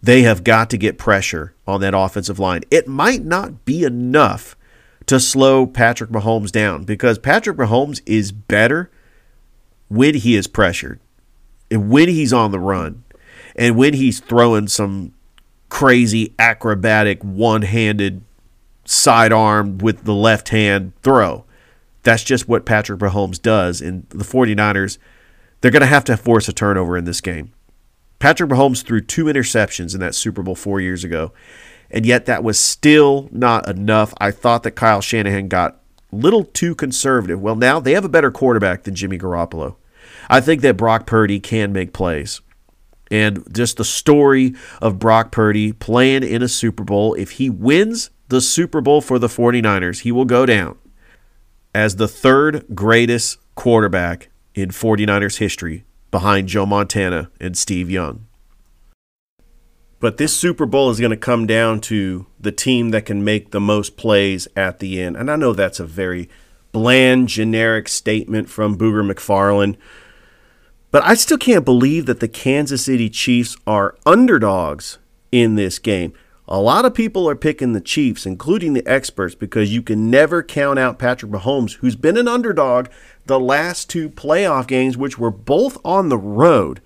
[0.02, 2.62] They have got to get pressure on that offensive line.
[2.70, 4.56] It might not be enough
[5.04, 8.90] to slow Patrick Mahomes down because Patrick Mahomes is better
[9.88, 10.98] when he is pressured
[11.70, 13.04] and when he's on the run.
[13.54, 15.12] And when he's throwing some
[15.68, 18.22] crazy acrobatic one handed
[18.86, 21.44] sidearm with the left hand throw,
[22.02, 23.80] that's just what Patrick Mahomes does.
[23.80, 24.98] And the 49ers,
[25.60, 27.52] they're going to have to force a turnover in this game.
[28.18, 31.32] Patrick Mahomes threw two interceptions in that Super Bowl four years ago,
[31.90, 34.14] and yet that was still not enough.
[34.18, 35.80] I thought that Kyle Shanahan got
[36.12, 37.40] a little too conservative.
[37.40, 39.74] Well, now they have a better quarterback than Jimmy Garoppolo.
[40.30, 42.40] I think that Brock Purdy can make plays
[43.10, 47.14] and just the story of Brock Purdy playing in a Super Bowl.
[47.14, 50.78] If he wins the Super Bowl for the 49ers, he will go down
[51.74, 58.26] as the third greatest quarterback in 49ers history behind Joe Montana and Steve Young.
[60.00, 63.52] But this Super Bowl is going to come down to the team that can make
[63.52, 65.16] the most plays at the end.
[65.16, 66.28] And I know that's a very
[66.72, 69.76] bland, generic statement from Booger McFarland.
[70.90, 74.98] But I still can't believe that the Kansas City Chiefs are underdogs
[75.30, 76.12] in this game.
[76.48, 80.42] A lot of people are picking the Chiefs, including the experts, because you can never
[80.42, 82.88] count out Patrick Mahomes, who's been an underdog
[83.26, 86.80] the last two playoff games, which were both on the road.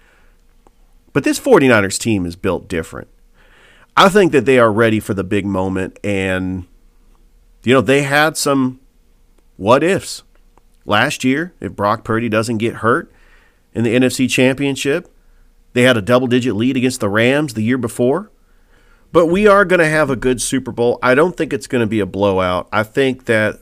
[1.12, 3.08] But this 49ers team is built different.
[3.96, 5.98] I think that they are ready for the big moment.
[6.04, 6.66] And,
[7.64, 8.80] you know, they had some
[9.56, 10.22] what ifs
[10.84, 13.10] last year if Brock Purdy doesn't get hurt
[13.72, 15.10] in the NFC Championship.
[15.72, 18.30] They had a double digit lead against the Rams the year before.
[19.12, 20.98] But we are going to have a good Super Bowl.
[21.02, 22.68] I don't think it's going to be a blowout.
[22.72, 23.60] I think that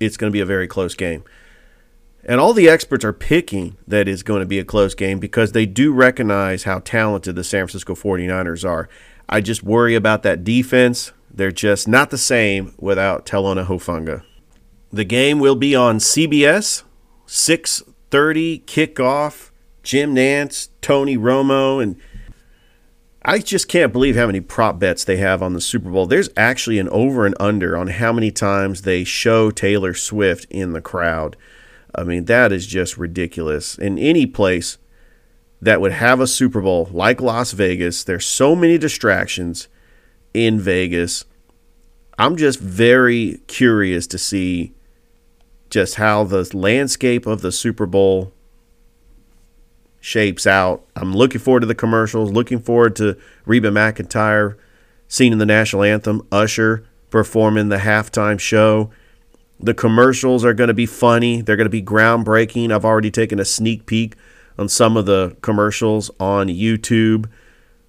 [0.00, 1.24] it's going to be a very close game.
[2.24, 5.52] And all the experts are picking that it's going to be a close game because
[5.52, 8.88] they do recognize how talented the San Francisco 49ers are.
[9.28, 11.12] I just worry about that defense.
[11.32, 14.24] They're just not the same without Talanoa Hufanga.
[14.92, 16.82] The game will be on CBS,
[17.26, 19.50] 6:30 kickoff.
[19.86, 21.94] Jim Nantz, Tony Romo, and
[23.28, 26.06] I just can't believe how many prop bets they have on the Super Bowl.
[26.06, 30.74] There's actually an over and under on how many times they show Taylor Swift in
[30.74, 31.36] the crowd.
[31.92, 33.76] I mean, that is just ridiculous.
[33.76, 34.78] In any place
[35.60, 39.66] that would have a Super Bowl like Las Vegas, there's so many distractions
[40.32, 41.24] in Vegas.
[42.20, 44.72] I'm just very curious to see
[45.68, 48.32] just how the landscape of the Super Bowl
[50.06, 50.86] shapes out.
[50.94, 54.56] I'm looking forward to the commercials, looking forward to Reba McEntire
[55.08, 58.90] singing the national anthem, Usher performing the halftime show.
[59.58, 61.40] The commercials are going to be funny.
[61.40, 62.70] They're going to be groundbreaking.
[62.70, 64.14] I've already taken a sneak peek
[64.56, 67.28] on some of the commercials on YouTube.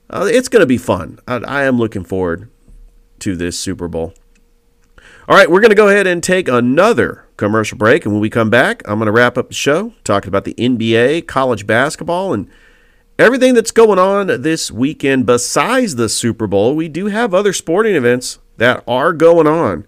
[0.10, 1.20] Uh, it's going to be fun.
[1.28, 2.50] I, I am looking forward
[3.20, 4.16] to this Super Bowl.
[5.30, 8.06] All right, we're going to go ahead and take another commercial break.
[8.06, 10.54] And when we come back, I'm going to wrap up the show talking about the
[10.54, 12.48] NBA, college basketball, and
[13.20, 16.78] everything that's going on this weekend besides the Super Bowl.
[16.78, 19.86] We do have other sporting events that are going on.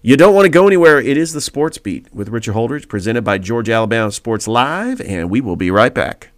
[0.00, 0.98] You don't want to go anywhere.
[0.98, 5.28] It is the Sports Beat with Richard Holdridge, presented by Georgia Alabama Sports Live, and
[5.28, 6.30] we will be right back.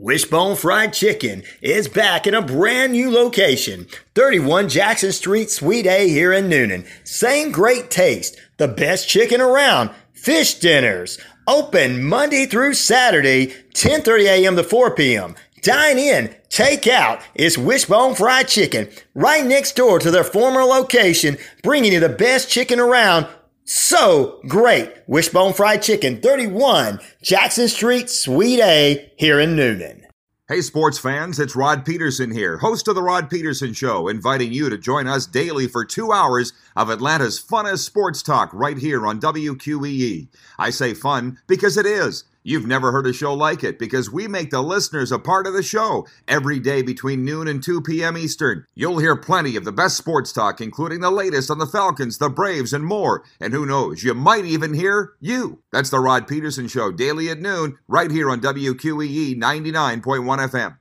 [0.00, 6.08] Wishbone Fried Chicken is back in a brand new location, 31 Jackson Street, Suite A
[6.08, 6.88] here in Newnan.
[7.04, 14.56] Same great taste, the best chicken around, fish dinners, open Monday through Saturday, 10:30 a.m.
[14.56, 15.34] to 4 p.m.
[15.60, 17.20] Dine in, take out.
[17.34, 22.48] It's Wishbone Fried Chicken, right next door to their former location, bringing you the best
[22.48, 23.26] chicken around
[23.70, 24.92] so great.
[25.06, 30.02] Wishbone Fried Chicken, 31 Jackson Street, Suite A, here in Newnan.
[30.48, 34.68] Hey, sports fans, it's Rod Peterson here, host of The Rod Peterson Show, inviting you
[34.68, 39.20] to join us daily for two hours of Atlanta's funnest sports talk right here on
[39.20, 40.28] WQEE.
[40.58, 42.24] I say fun because it is.
[42.42, 45.52] You've never heard a show like it because we make the listeners a part of
[45.52, 48.16] the show every day between noon and 2 p.m.
[48.16, 48.64] Eastern.
[48.74, 52.30] You'll hear plenty of the best sports talk, including the latest on the Falcons, the
[52.30, 53.24] Braves, and more.
[53.40, 55.62] And who knows, you might even hear you.
[55.70, 60.76] That's the Rod Peterson Show, daily at noon, right here on WQEE 99.1 FM.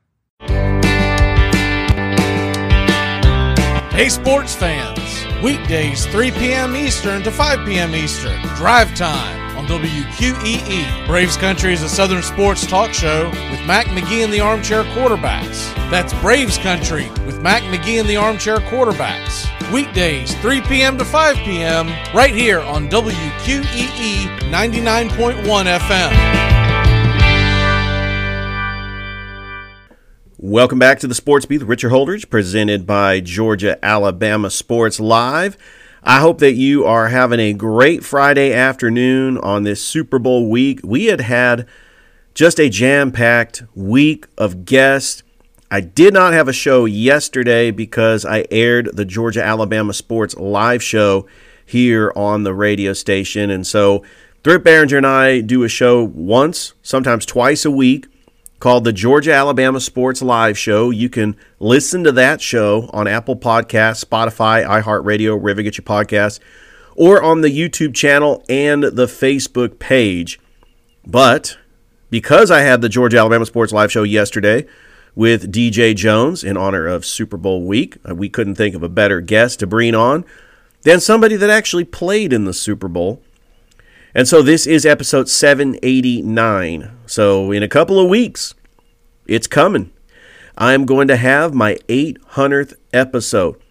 [3.92, 4.99] Hey, sports fans.
[5.44, 6.76] Weekdays, 3 p.m.
[6.76, 7.96] Eastern to 5 p.m.
[7.96, 8.42] Eastern.
[8.58, 11.08] Drive time on WQEE.
[11.08, 15.74] Braves Country is a Southern sports talk show with Mac McGee and the Armchair Quarterbacks.
[15.90, 19.48] That's Braves Country with Mac McGee and the Armchair Quarterbacks.
[19.72, 20.98] Weekdays, 3 p.m.
[20.98, 21.88] to 5 p.m.
[22.14, 26.49] right here on WQEE 99.1 FM.
[30.42, 35.58] Welcome back to the Sports Beat with Richard Holdridge, presented by Georgia Alabama Sports Live.
[36.02, 40.80] I hope that you are having a great Friday afternoon on this Super Bowl week.
[40.82, 41.68] We had had
[42.34, 45.24] just a jam packed week of guests.
[45.70, 50.82] I did not have a show yesterday because I aired the Georgia Alabama Sports live
[50.82, 51.28] show
[51.66, 53.50] here on the radio station.
[53.50, 54.06] And so
[54.46, 58.08] Thrift Barringer and I do a show once, sometimes twice a week
[58.60, 60.90] called the Georgia Alabama Sports Live Show.
[60.90, 65.86] You can listen to that show on Apple Podcasts, Spotify, iHeartRadio, wherever you get your
[65.86, 66.40] podcasts,
[66.96, 70.40] or on the YouTube channel and the Facebook page.
[71.08, 71.58] But
[72.10, 74.66] because I had the Georgia Alabama Sports Live Show yesterday
[75.16, 78.90] with DJ Jones in honor of Super Bowl week, uh, we couldn't think of a
[78.90, 80.26] better guest to bring on
[80.84, 83.22] than somebody that actually played in the Super Bowl.
[84.16, 86.92] And so this is episode 789.
[87.06, 88.56] So in a couple of weeks,
[89.30, 89.92] It's coming.
[90.58, 93.62] I'm going to have my 800th episode.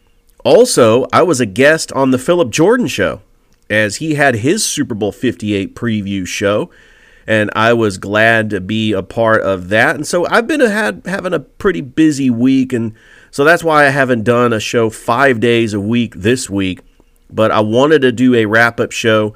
[0.44, 3.22] Also, I was a guest on the Philip Jordan show
[3.68, 6.70] as he had his Super Bowl 58 preview show
[7.26, 9.96] and I was glad to be a part of that.
[9.96, 12.94] And so I've been had having a pretty busy week and
[13.32, 16.80] so that's why I haven't done a show 5 days a week this week,
[17.28, 19.34] but I wanted to do a wrap-up show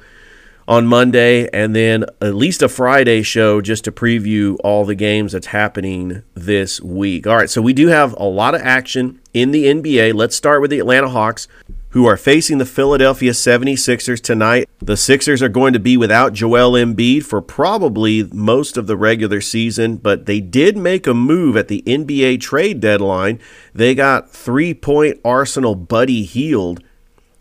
[0.67, 5.33] on Monday and then at least a Friday show just to preview all the games
[5.33, 7.27] that's happening this week.
[7.27, 10.13] All right, so we do have a lot of action in the NBA.
[10.13, 11.47] Let's start with the Atlanta Hawks
[11.89, 14.67] who are facing the Philadelphia 76ers tonight.
[14.79, 19.41] The Sixers are going to be without Joel Embiid for probably most of the regular
[19.41, 23.39] season, but they did make a move at the NBA trade deadline.
[23.75, 26.83] They got three-point Arsenal Buddy Hield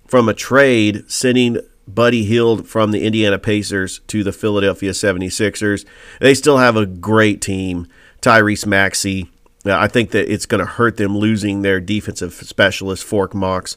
[0.06, 5.84] from a trade sending Buddy Hield from the Indiana Pacers to the Philadelphia 76ers.
[6.20, 7.88] They still have a great team.
[8.20, 9.30] Tyrese Maxey.
[9.64, 13.76] I think that it's going to hurt them losing their defensive specialist, Fork Mox.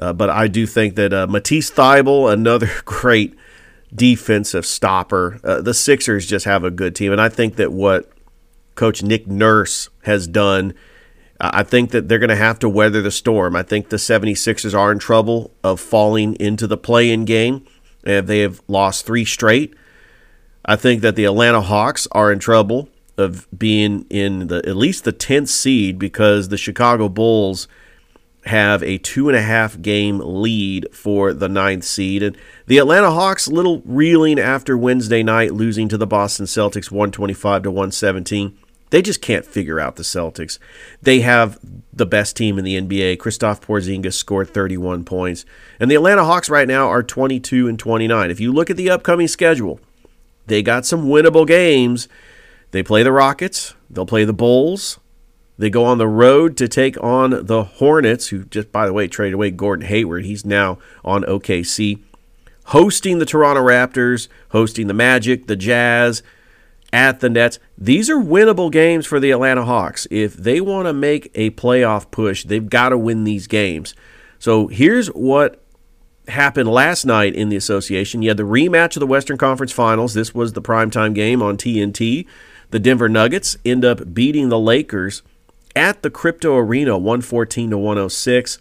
[0.00, 3.36] Uh, but I do think that uh, Matisse Thybulle, another great
[3.94, 5.40] defensive stopper.
[5.42, 7.12] Uh, the Sixers just have a good team.
[7.12, 8.10] And I think that what
[8.74, 10.74] Coach Nick Nurse has done–
[11.40, 13.56] I think that they're going to have to weather the storm.
[13.56, 17.64] I think the 76ers are in trouble of falling into the play in game.
[18.04, 19.74] And they have lost three straight.
[20.64, 25.04] I think that the Atlanta Hawks are in trouble of being in the at least
[25.04, 27.68] the 10th seed because the Chicago Bulls
[28.46, 32.22] have a two and a half game lead for the ninth seed.
[32.22, 32.36] And
[32.66, 37.70] the Atlanta Hawks, little reeling after Wednesday night, losing to the Boston Celtics 125 to
[37.70, 38.58] 117.
[38.90, 40.58] They just can't figure out the Celtics.
[41.00, 41.58] They have
[41.92, 43.18] the best team in the NBA.
[43.18, 45.44] Kristaps Porzingis scored 31 points,
[45.78, 48.30] and the Atlanta Hawks right now are 22 and 29.
[48.30, 49.80] If you look at the upcoming schedule,
[50.46, 52.08] they got some winnable games.
[52.72, 54.98] They play the Rockets, they'll play the Bulls.
[55.56, 59.06] They go on the road to take on the Hornets, who just by the way
[59.06, 60.24] traded away Gordon Hayward.
[60.24, 62.00] He's now on OKC.
[62.66, 66.22] Hosting the Toronto Raptors, hosting the Magic, the Jazz,
[66.92, 67.58] at the Nets.
[67.78, 70.06] These are winnable games for the Atlanta Hawks.
[70.10, 73.94] If they want to make a playoff push, they've got to win these games.
[74.38, 75.62] So here's what
[76.28, 78.22] happened last night in the association.
[78.22, 80.14] You had the rematch of the Western Conference Finals.
[80.14, 82.26] This was the primetime game on TNT.
[82.70, 85.22] The Denver Nuggets end up beating the Lakers
[85.74, 88.58] at the Crypto Arena 114 to 106.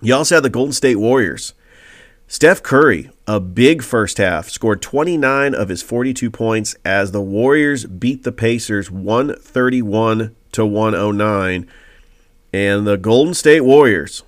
[0.00, 1.54] You also had the Golden State Warriors
[2.30, 7.86] Steph Curry, a big first half, scored 29 of his 42 points as the Warriors
[7.86, 11.66] beat the Pacers 131 to 109.
[12.52, 14.24] And the Golden State Warriors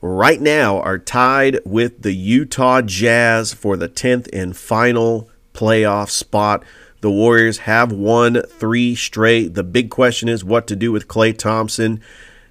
[0.00, 6.62] right now are tied with the Utah Jazz for the 10th and final playoff spot.
[7.00, 9.54] The Warriors have won three straight.
[9.54, 12.00] The big question is what to do with Klay Thompson.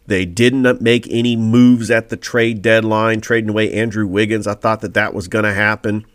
[0.08, 4.48] They didn't make any moves at the trade deadline, trading away Andrew Wiggins.
[4.48, 6.06] I thought that that was going to happen.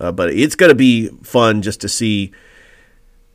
[0.00, 2.32] Uh, but it's going to be fun just to see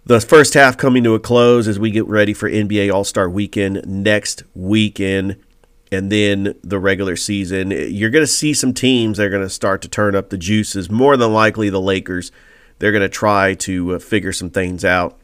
[0.06, 3.30] the first half coming to a close as we get ready for NBA All Star
[3.30, 5.38] weekend next weekend
[5.92, 7.72] and then the regular season.
[7.72, 10.38] You're going to see some teams that are going to start to turn up the
[10.38, 10.90] juices.
[10.90, 12.32] More than likely, the Lakers.
[12.80, 15.18] They're going to try to uh, figure some things out.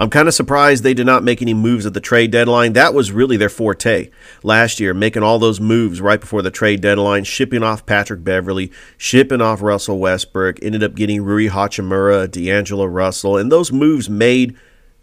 [0.00, 2.72] I'm kind of surprised they did not make any moves at the trade deadline.
[2.72, 4.08] That was really their forte
[4.42, 8.72] last year, making all those moves right before the trade deadline, shipping off Patrick Beverley,
[8.96, 14.56] shipping off Russell Westbrook, ended up getting Rui Hachimura, D'Angelo Russell, and those moves made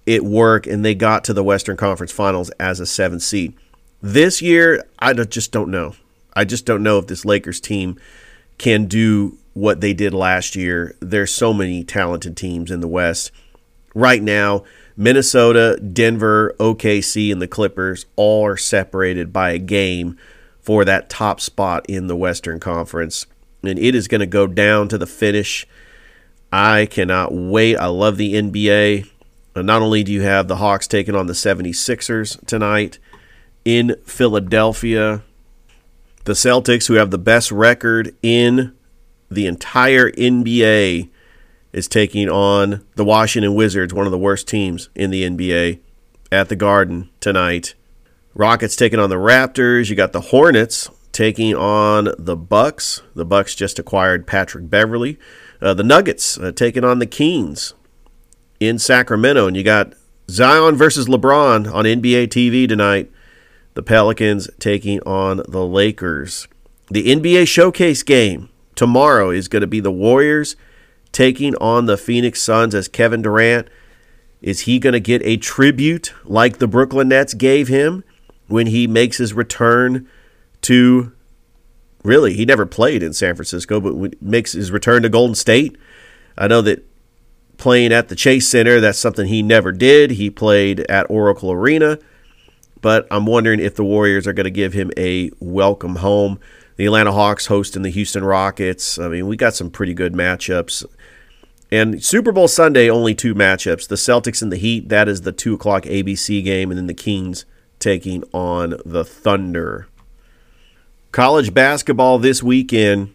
[0.07, 3.53] it work, and they got to the Western Conference Finals as a seventh seed.
[4.01, 5.93] This year, I just don't know.
[6.33, 7.99] I just don't know if this Lakers team
[8.57, 10.95] can do what they did last year.
[11.01, 13.31] There's so many talented teams in the West
[13.93, 14.63] right now.
[14.97, 20.17] Minnesota, Denver, OKC, and the Clippers all are separated by a game
[20.59, 23.27] for that top spot in the Western Conference.
[23.61, 25.67] And it is going to go down to the finish.
[26.51, 27.77] I cannot wait.
[27.77, 29.07] I love the NBA.
[29.55, 32.97] Uh, not only do you have the Hawks taking on the 76ers tonight
[33.65, 35.21] in Philadelphia,
[36.23, 38.75] the Celtics, who have the best record in
[39.29, 41.09] the entire NBA,
[41.77, 45.79] is taking on the Washington Wizards, one of the worst teams in the NBA,
[46.31, 47.75] at the Garden tonight.
[48.33, 49.87] Rockets taking on the Raptors.
[49.87, 53.03] You got the Hornets taking on the Bucks.
[53.13, 55.19] The Bucks just acquired Patrick Beverley.
[55.61, 57.75] Uh, the Nuggets uh, taking on the Kings
[58.59, 59.93] in Sacramento, and you got
[60.31, 63.11] Zion versus LeBron on NBA TV tonight.
[63.75, 66.47] The Pelicans taking on the Lakers.
[66.89, 70.55] The NBA Showcase game tomorrow is going to be the Warriors
[71.11, 73.67] taking on the Phoenix Suns as Kevin Durant
[74.41, 78.03] Is he going to get a tribute like the Brooklyn Nets gave him
[78.47, 80.07] when he makes his return
[80.61, 81.11] to
[82.03, 85.77] really, he never played in San Francisco, but makes his return to Golden State?
[86.37, 86.85] I know that
[87.57, 90.11] playing at the Chase Center, that's something he never did.
[90.11, 91.97] He played at Oracle Arena,
[92.81, 96.39] but I'm wondering if the Warriors are going to give him a welcome home.
[96.75, 98.99] The Atlanta Hawks hosting the Houston Rockets.
[98.99, 100.85] I mean, we got some pretty good matchups.
[101.71, 103.87] And Super Bowl Sunday, only two matchups.
[103.87, 106.93] The Celtics and the Heat, that is the 2 o'clock ABC game, and then the
[106.93, 107.45] Kings
[107.79, 109.87] taking on the Thunder.
[111.11, 113.13] College basketball this weekend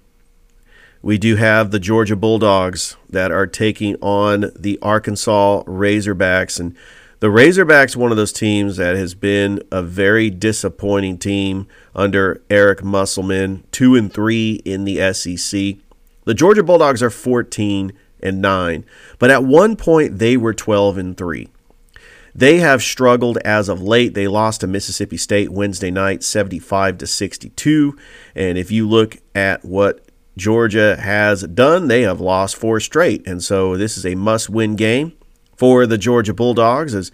[1.03, 6.61] we do have the Georgia Bulldogs that are taking on the Arkansas Razorbacks.
[6.61, 6.76] And
[7.18, 12.84] the Razorbacks, one of those teams that has been a very disappointing team under Eric
[12.84, 15.76] Musselman, two and three in the SEC.
[16.24, 17.92] The Georgia Bulldogs are 14
[18.23, 18.85] and 9,
[19.18, 21.49] but at one point they were 12 and 3.
[22.35, 24.14] They have struggled as of late.
[24.14, 27.97] They lost to Mississippi State Wednesday night 75 to 62,
[28.35, 31.89] and if you look at what Georgia has done.
[31.89, 35.12] They have lost four straight, and so this is a must-win game
[35.57, 37.12] for the Georgia Bulldogs as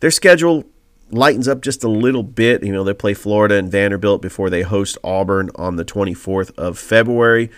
[0.00, 0.64] their schedule
[1.10, 2.62] lightens up just a little bit.
[2.62, 6.78] You know, they play Florida and Vanderbilt before they host Auburn on the 24th of
[6.78, 7.50] February.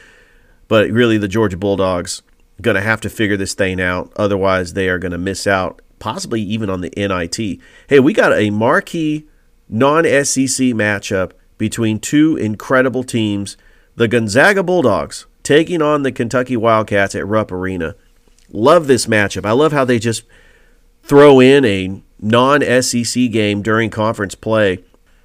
[0.68, 2.22] But really, the Georgia Bulldogs
[2.62, 4.12] going to have to figure this thing out.
[4.16, 7.60] Otherwise, they are going to miss out, possibly even on the NIT.
[7.88, 9.26] Hey, we got a marquee
[9.68, 13.56] non-SEC matchup between two incredible teams–
[13.94, 17.94] the Gonzaga Bulldogs taking on the Kentucky Wildcats at Rupp Arena.
[18.50, 19.44] Love this matchup.
[19.44, 20.24] I love how they just
[21.02, 24.82] throw in a non SEC game during conference play.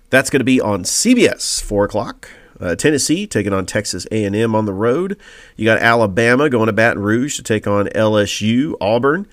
[0.09, 2.29] That's going to be on CBS, 4 o'clock.
[2.59, 5.17] Uh, Tennessee taking on Texas A&M on the road.
[5.55, 8.75] You got Alabama going to Baton Rouge to take on LSU.
[8.81, 9.27] Auburn,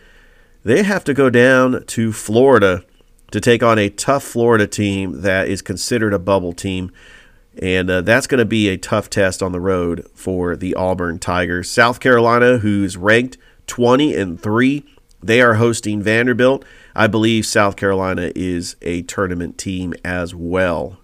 [0.64, 2.85] they have to go down to Florida
[3.31, 6.93] to take on a tough Florida team that is considered a bubble team.
[7.61, 11.18] And uh, that's going to be a tough test on the road for the Auburn
[11.18, 11.70] Tigers.
[11.70, 14.85] South Carolina, who's ranked 20 and 3,
[15.22, 16.64] they are hosting Vanderbilt.
[16.95, 20.99] I believe South Carolina is a tournament team as well.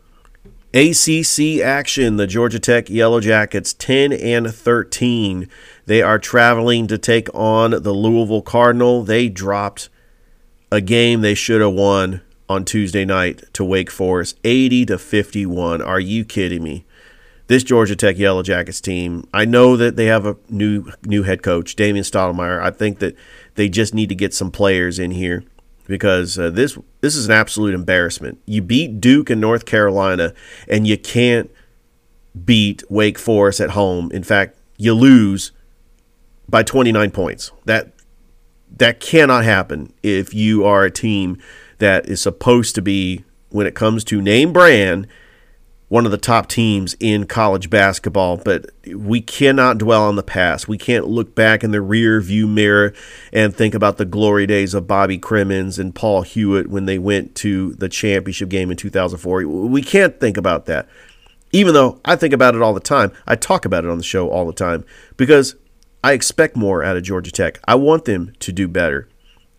[0.73, 5.49] ACC action, the Georgia Tech Yellow Jackets 10 and 13.
[5.87, 9.03] They are traveling to take on the Louisville Cardinal.
[9.03, 9.89] They dropped
[10.71, 15.83] a game they should have won on Tuesday night to Wake Forest, 80 to 51.
[15.83, 16.85] Are you kidding me?
[17.49, 21.43] This Georgia Tech Yellow Jackets team, I know that they have a new new head
[21.43, 22.63] coach, Damian Stoudamire.
[22.63, 23.17] I think that
[23.57, 25.43] they just need to get some players in here
[25.91, 28.41] because uh, this this is an absolute embarrassment.
[28.47, 30.33] You beat Duke and North Carolina,
[30.69, 31.51] and you can't
[32.45, 34.09] beat Wake Forest at home.
[34.13, 35.51] In fact, you lose
[36.49, 37.51] by 29 points.
[37.65, 37.93] That
[38.79, 41.39] that cannot happen if you are a team
[41.79, 45.09] that is supposed to be, when it comes to name brand,
[45.91, 50.69] one of the top teams in college basketball, but we cannot dwell on the past.
[50.69, 52.95] We can't look back in the rear view mirror
[53.33, 57.35] and think about the glory days of Bobby Cremins and Paul Hewitt when they went
[57.37, 59.45] to the championship game in 2004.
[59.49, 60.89] We can't think about that.
[61.51, 64.05] Even though I think about it all the time, I talk about it on the
[64.05, 64.85] show all the time
[65.17, 65.57] because
[66.05, 67.59] I expect more out of Georgia Tech.
[67.67, 69.09] I want them to do better.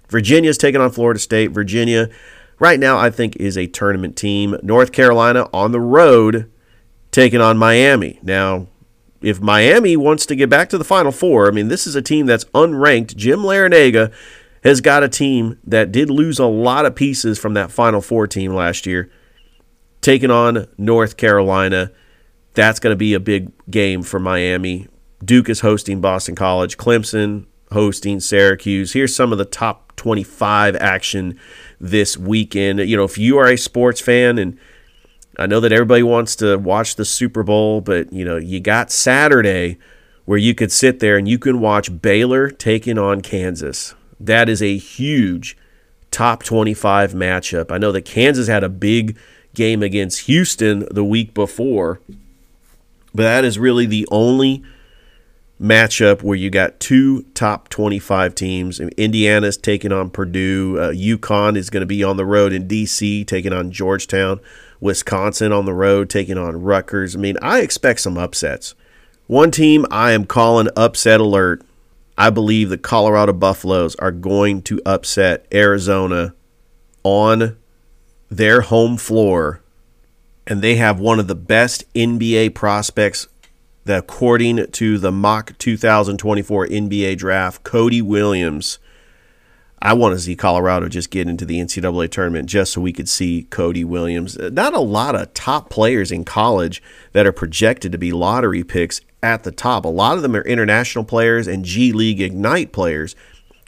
[0.07, 1.51] Virginia's taking on Florida State.
[1.51, 2.09] Virginia,
[2.61, 4.55] right now, I think is a tournament team.
[4.61, 6.49] North Carolina on the road
[7.09, 8.19] taking on Miami.
[8.21, 8.67] Now,
[9.19, 12.01] if Miami wants to get back to the Final Four, I mean, this is a
[12.03, 13.15] team that's unranked.
[13.15, 14.13] Jim Larrañaga
[14.63, 18.27] has got a team that did lose a lot of pieces from that Final Four
[18.27, 19.11] team last year,
[20.01, 21.91] taking on North Carolina.
[22.53, 24.87] That's going to be a big game for Miami.
[25.25, 26.77] Duke is hosting Boston College.
[26.77, 28.93] Clemson hosting Syracuse.
[28.93, 31.39] Here's some of the top 25 action
[31.81, 32.79] this weekend.
[32.79, 34.57] You know, if you are a sports fan and
[35.37, 38.91] I know that everybody wants to watch the Super Bowl, but you know, you got
[38.91, 39.77] Saturday
[40.25, 43.95] where you could sit there and you can watch Baylor taking on Kansas.
[44.19, 45.57] That is a huge
[46.11, 47.71] top 25 matchup.
[47.71, 49.17] I know that Kansas had a big
[49.55, 51.99] game against Houston the week before,
[53.13, 54.63] but that is really the only
[55.61, 58.79] matchup where you got two top 25 teams.
[58.79, 60.77] Indiana's taking on Purdue.
[60.79, 64.39] Uh, UConn is going to be on the road in D.C., taking on Georgetown.
[64.79, 67.15] Wisconsin on the road, taking on Rutgers.
[67.15, 68.73] I mean, I expect some upsets.
[69.27, 71.61] One team I am calling upset alert.
[72.17, 76.33] I believe the Colorado Buffaloes are going to upset Arizona
[77.03, 77.57] on
[78.29, 79.61] their home floor.
[80.47, 83.27] And they have one of the best NBA prospects
[83.87, 88.79] according to the mock 2024 NBA draft, Cody Williams,
[89.81, 93.09] I want to see Colorado just get into the NCAA tournament just so we could
[93.09, 94.37] see Cody Williams.
[94.37, 99.01] Not a lot of top players in college that are projected to be lottery picks
[99.23, 99.83] at the top.
[99.83, 103.15] A lot of them are international players and G League Ignite players.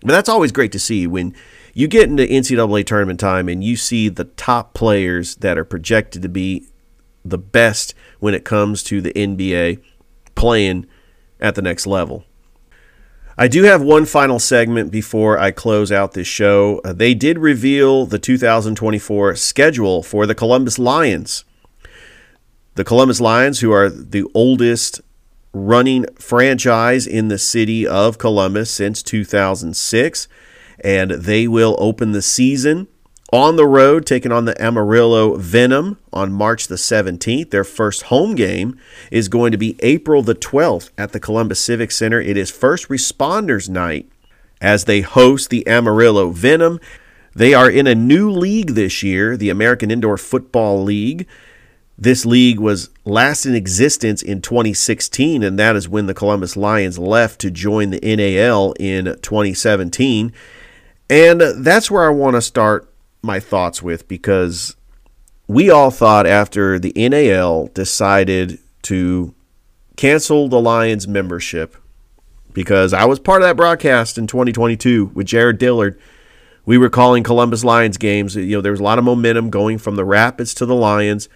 [0.01, 1.33] But that's always great to see when
[1.73, 6.21] you get into NCAA tournament time and you see the top players that are projected
[6.21, 6.67] to be
[7.25, 9.81] the best when it comes to the NBA
[10.35, 10.85] playing
[11.39, 12.25] at the next level.
[13.37, 16.81] I do have one final segment before I close out this show.
[16.85, 21.43] Uh, they did reveal the 2024 schedule for the Columbus Lions.
[22.75, 25.01] The Columbus Lions, who are the oldest
[25.51, 30.27] running franchise in the city of Columbus since 2006,
[30.79, 32.87] and they will open the season
[33.33, 37.49] on the road, taking on the Amarillo Venom on March the 17th.
[37.49, 38.77] Their first home game
[39.09, 42.21] is going to be April the 12th at the Columbus Civic Center.
[42.21, 44.07] It is First Responders Night
[44.61, 46.79] as they host the Amarillo Venom.
[47.33, 51.25] They are in a new league this year, the American Indoor Football League.
[51.97, 56.99] This league was last in existence in 2016, and that is when the Columbus Lions
[56.99, 60.31] left to join the NAL in 2017.
[61.09, 62.92] And that's where I want to start
[63.23, 64.75] my thoughts with because
[65.47, 69.33] we all thought after the NAL decided to
[69.95, 71.77] cancel the Lions membership
[72.51, 75.97] because I was part of that broadcast in 2022 with Jared Dillard.
[76.65, 78.35] We were calling Columbus Lions games.
[78.35, 81.29] You know, there was a lot of momentum going from the Rapids to the Lions.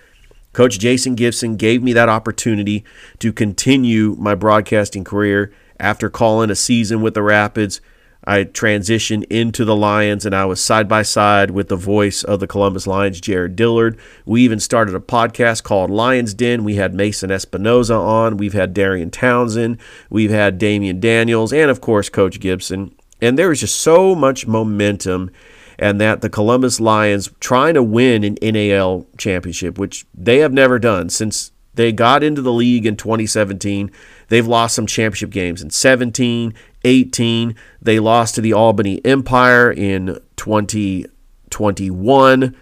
[0.52, 2.84] Coach Jason Gibson gave me that opportunity
[3.20, 7.80] to continue my broadcasting career after calling a season with the Rapids
[8.28, 12.42] I transitioned into the Lions and I was side by side with the voice of
[12.42, 13.98] the Columbus Lions, Jared Dillard.
[14.26, 16.66] We even started a podcast called Lions Den.
[16.66, 18.36] We had Mason Espinoza on.
[18.36, 19.78] We've had Darian Townsend.
[20.10, 22.94] We've had Damian Daniels and, of course, Coach Gibson.
[23.22, 25.32] And there was just so much momentum
[25.80, 30.80] and that the Columbus Lions trying to win an NAL championship, which they have never
[30.80, 33.90] done since they got into the league in 2017.
[34.28, 36.54] They've lost some championship games in 17,
[36.84, 37.56] 18.
[37.82, 42.56] They lost to the Albany Empire in 2021.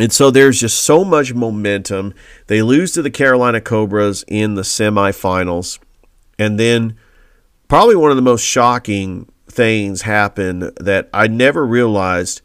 [0.00, 2.14] And so there's just so much momentum.
[2.46, 5.78] They lose to the Carolina Cobras in the semifinals.
[6.38, 6.96] And then
[7.68, 12.40] probably one of the most shocking things happened that I never realized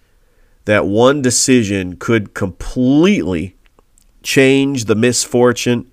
[0.65, 3.55] that one decision could completely
[4.21, 5.89] change the misfortune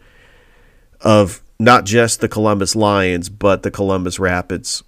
[1.01, 4.83] of not just the Columbus Lions, but the Columbus Rapids.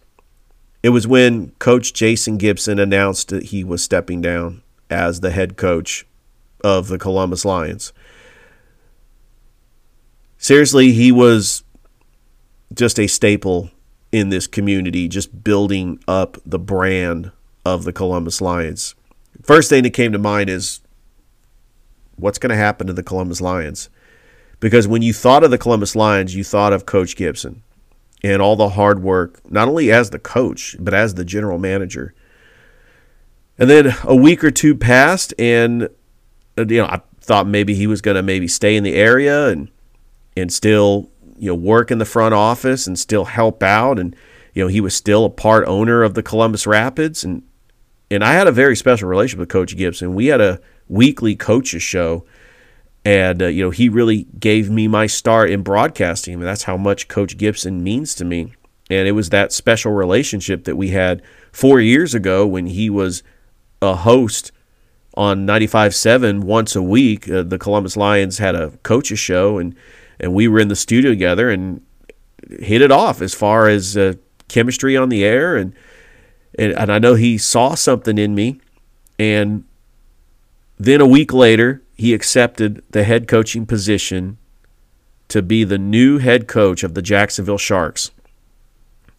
[0.83, 5.57] It was when Coach Jason Gibson announced that he was stepping down as the head
[5.57, 6.07] coach
[6.63, 7.93] of the Columbus Lions.
[10.39, 11.65] Seriously, he was
[12.75, 13.71] just a staple
[14.13, 17.33] in this community, just building up the brand
[17.65, 18.95] of the Columbus Lions.
[19.43, 20.81] First thing that came to mind is
[22.17, 23.91] what's going to happen to the Columbus Lions?
[24.61, 27.63] Because when you thought of the Columbus Lions, you thought of Coach Gibson
[28.23, 32.15] and all the hard work, not only as the coach, but as the general manager.
[33.59, 35.89] And then a week or two passed, and
[36.59, 39.49] uh, you know I thought maybe he was going to maybe stay in the area
[39.49, 39.71] and
[40.37, 44.15] and still you know work in the front office and still help out, and
[44.55, 47.43] you know he was still a part owner of the Columbus Rapids, and
[48.11, 50.15] and I had a very special relationship with Coach Gibson.
[50.15, 52.25] We had a weekly coaches show
[53.07, 56.35] and uh, you know he really gave me my start in broadcasting.
[56.35, 58.53] And that's how much coach gibson means to me.
[58.91, 63.23] And it was that special relationship that we had four years ago when he was
[63.81, 64.51] a host
[65.15, 67.31] on 95.7 once a week.
[67.31, 69.77] Uh, the columbus lions had a coaches show and
[70.19, 71.83] and we were in the studio together and
[72.59, 74.15] hit it off as far as uh,
[74.49, 75.55] chemistry on the air.
[75.57, 75.75] And,
[76.59, 78.61] and and i know he saw something in me.
[79.17, 79.63] And
[80.77, 84.39] then a week later he accepted the head coaching position
[85.29, 88.11] to be the new head coach of the Jacksonville Sharks.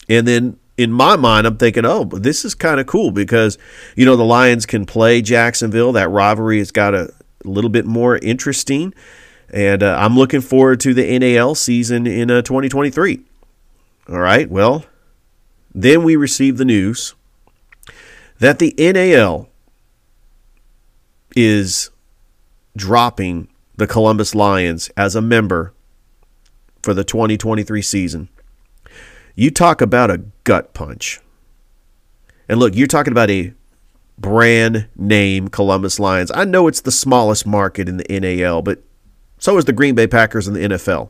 [0.08, 3.58] And then in my mind, I'm thinking, oh, this is kind of cool because,
[3.96, 5.92] you know, the Lions can play Jacksonville.
[5.92, 7.12] That rivalry has got a
[7.44, 8.94] little bit more interesting.
[9.50, 13.22] And uh, I'm looking forward to the NAL season in uh, 2023.
[14.10, 14.50] All right.
[14.50, 14.86] Well,
[15.74, 17.16] then we received the news
[18.40, 19.50] that the NAL
[21.36, 21.90] is
[22.78, 25.74] dropping the Columbus Lions as a member
[26.82, 28.30] for the 2023 season.
[29.36, 31.20] You talk about a gut punch.
[32.48, 33.54] And look, you're talking about a
[34.18, 36.32] brand name Columbus Lions.
[36.34, 38.82] I know it's the smallest market in the NAL, but
[39.38, 41.10] so is the Green Bay Packers in the NFL.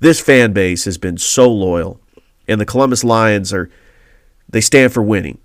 [0.00, 2.00] This fan base has been so loyal,
[2.46, 3.70] and the Columbus Lions are
[4.48, 5.38] they stand for winning.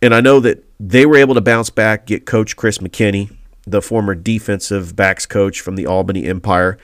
[0.00, 3.35] And I know that they were able to bounce back, get Coach Chris McKinney,
[3.66, 6.78] the former defensive backs coach from the Albany Empire,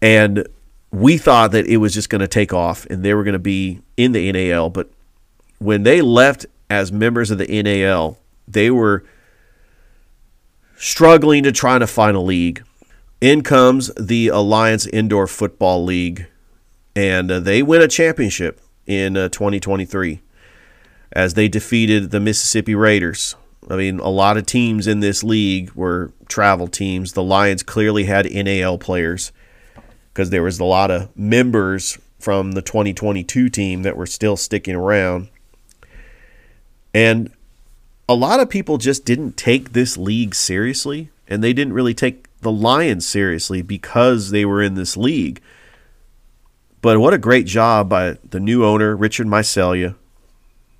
[0.00, 0.46] and
[0.90, 3.38] we thought that it was just going to take off and they were going to
[3.38, 4.70] be in the NAL.
[4.70, 4.90] But
[5.58, 9.04] when they left as members of the NAL, they were
[10.76, 12.62] struggling to try to find a league.
[13.20, 16.26] In comes the Alliance Indoor Football League,
[16.94, 20.20] and uh, they win a championship in uh, 2023
[21.12, 23.34] as they defeated the Mississippi Raiders.
[23.68, 27.12] I mean, a lot of teams in this league were travel teams.
[27.12, 29.32] The Lions clearly had NAL players
[30.12, 34.74] because there was a lot of members from the 2022 team that were still sticking
[34.74, 35.28] around.
[36.94, 37.30] And
[38.08, 42.26] a lot of people just didn't take this league seriously, and they didn't really take
[42.40, 45.40] the Lions seriously because they were in this league.
[46.80, 49.96] But what a great job by the new owner, Richard Mycelia,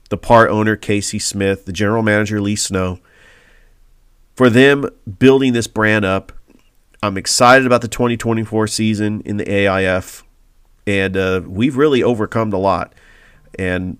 [0.08, 3.00] the part owner, Casey Smith, the general manager, Lee Snow,
[4.34, 4.88] for them
[5.18, 6.32] building this brand up
[7.02, 10.24] I'm excited about the 2024 season in the AIF,
[10.86, 12.94] and uh, we've really overcome a lot.
[13.58, 13.98] And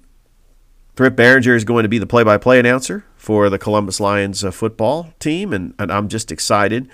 [0.97, 5.13] Thrift Barringer is going to be the play-by-play announcer for the Columbus Lions uh, football
[5.19, 6.89] team, and, and, I'm just excited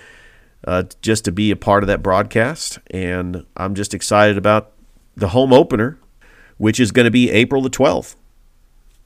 [0.66, 2.78] uh, just to be a part of that broadcast.
[2.90, 4.72] And I'm just excited about
[5.16, 5.98] the home opener,
[6.58, 8.16] which is going to be April the 12th.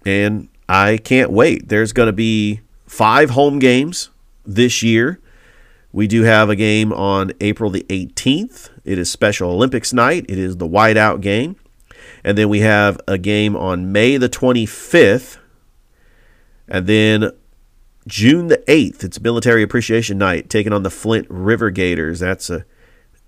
[0.06, 1.68] And I can't wait.
[1.68, 4.08] There's going to be five home games
[4.46, 5.20] this year
[5.96, 8.68] we do have a game on April the 18th.
[8.84, 10.26] It is Special Olympics night.
[10.28, 11.56] It is the whiteout game.
[12.22, 15.38] And then we have a game on May the 25th.
[16.68, 17.30] And then
[18.06, 22.20] June the 8th, it's Military Appreciation Night, taking on the Flint River Gators.
[22.20, 22.66] That's a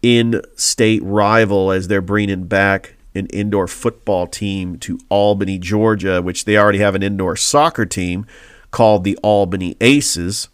[0.03, 6.57] in-state rival as they're bringing back an indoor football team to Albany, Georgia, which they
[6.57, 8.27] already have an indoor soccer team
[8.71, 10.49] called the Albany Aces.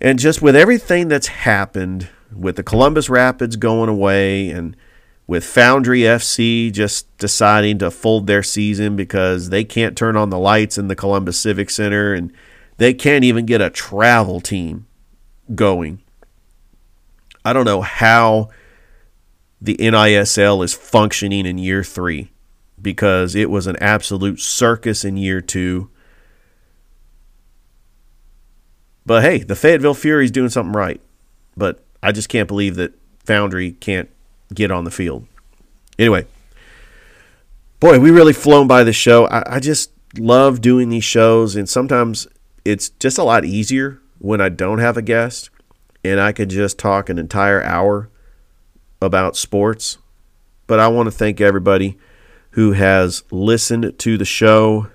[0.00, 4.76] And just with everything that's happened, with the Columbus Rapids going away and
[5.26, 10.38] with Foundry FC just deciding to fold their season because they can't turn on the
[10.38, 12.32] lights in the Columbus Civic Center and
[12.78, 14.86] they can't even get a travel team
[15.54, 16.02] going.
[17.44, 18.50] I don't know how
[19.60, 22.30] the NISL is functioning in year three
[22.80, 25.90] because it was an absolute circus in year two.
[29.04, 31.00] But hey, the Fayetteville Fury is doing something right.
[31.56, 32.94] But I just can't believe that
[33.24, 34.08] Foundry can't
[34.54, 35.26] get on the field.
[35.98, 36.26] Anyway,
[37.80, 39.26] boy, we really flown by the show.
[39.26, 42.26] I, I just love doing these shows, and sometimes
[42.64, 45.50] it's just a lot easier when I don't have a guest
[46.04, 48.10] and I could just talk an entire hour
[49.00, 49.98] about sports.
[50.66, 51.98] But I want to thank everybody
[52.52, 54.88] who has listened to the show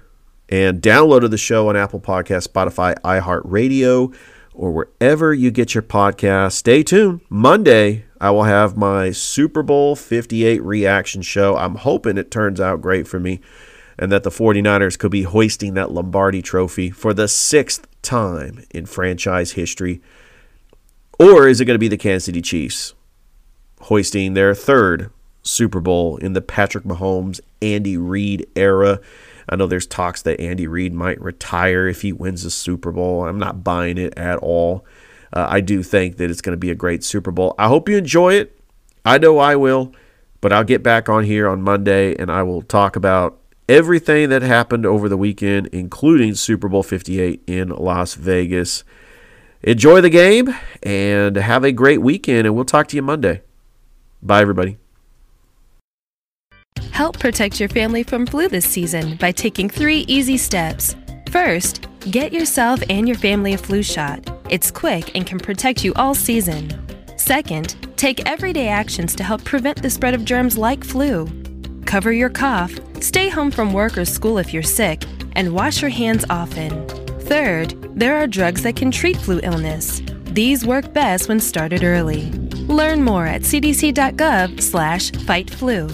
[0.49, 4.15] and downloaded the show on Apple Podcast, Spotify, iHeartRadio,
[4.53, 6.53] or wherever you get your podcast.
[6.53, 7.21] Stay tuned.
[7.29, 11.57] Monday, I will have my Super Bowl 58 reaction show.
[11.57, 13.41] I'm hoping it turns out great for me
[13.97, 18.85] and that the 49ers could be hoisting that Lombardi trophy for the sixth time in
[18.85, 20.01] franchise history.
[21.17, 22.93] Or is it going to be the Kansas City Chiefs
[23.85, 25.11] hoisting their third
[25.43, 28.99] Super Bowl in the Patrick Mahomes, Andy Reid era?
[29.47, 33.27] I know there's talks that Andy Reid might retire if he wins the Super Bowl.
[33.27, 34.85] I'm not buying it at all.
[35.31, 37.53] Uh, I do think that it's going to be a great Super Bowl.
[37.59, 38.59] I hope you enjoy it.
[39.03, 39.93] I know I will,
[40.41, 43.37] but I'll get back on here on Monday and I will talk about
[43.69, 48.83] everything that happened over the weekend, including Super Bowl 58 in Las Vegas.
[49.61, 53.41] Enjoy the game and have a great weekend, and we'll talk to you Monday.
[54.25, 54.77] Bye, everybody.
[56.91, 60.95] Help protect your family from flu this season by taking three easy steps.
[61.29, 64.27] First, get yourself and your family a flu shot.
[64.49, 66.71] It's quick and can protect you all season.
[67.17, 71.27] Second, take everyday actions to help prevent the spread of germs like flu.
[71.85, 75.03] Cover your cough, stay home from work or school if you're sick,
[75.33, 76.87] and wash your hands often.
[77.21, 80.01] Third, there are drugs that can treat flu illness.
[80.25, 82.31] These work best when started early.
[82.67, 85.91] Learn more at cdc.gov/fightflu.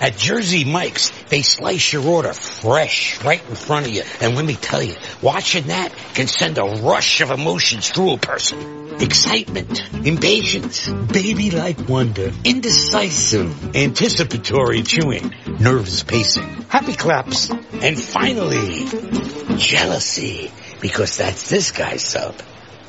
[0.00, 4.02] At Jersey Mike's, they slice your order fresh right in front of you.
[4.20, 8.18] And let me tell you, watching that can send a rush of emotions through a
[8.18, 8.98] person.
[9.00, 18.88] Excitement, impatience, baby-like wonder, indecisive, anticipatory chewing, nervous pacing, happy claps, and finally,
[19.56, 20.50] jealousy.
[20.80, 22.34] Because that's this guy's sub.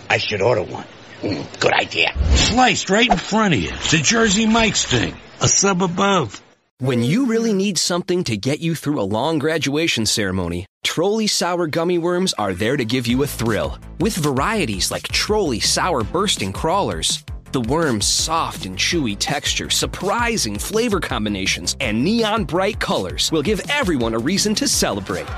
[0.09, 0.87] I should order one.
[1.23, 2.13] Good idea.
[2.35, 3.69] Sliced right in front of you.
[3.71, 5.15] It's a Jersey Mike's thing.
[5.39, 6.41] A sub above.
[6.79, 11.67] When you really need something to get you through a long graduation ceremony, Trolli Sour
[11.67, 13.79] Gummy Worms are there to give you a thrill.
[14.01, 20.99] With varieties like Trolli Sour Bursting Crawlers, the worm's soft and chewy texture, surprising flavor
[20.99, 25.29] combinations, and neon bright colors will give everyone a reason to celebrate.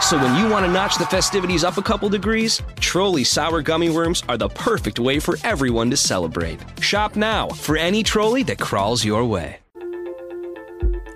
[0.00, 3.90] So when you want to notch the festivities up a couple degrees, Trolli Sour Gummy
[3.90, 6.60] Worms are the perfect way for everyone to celebrate.
[6.80, 9.58] Shop now for any trolley that crawls your way.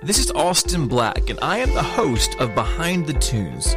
[0.02, 3.74] This is Austin Black, and I am the host of Behind the Tunes.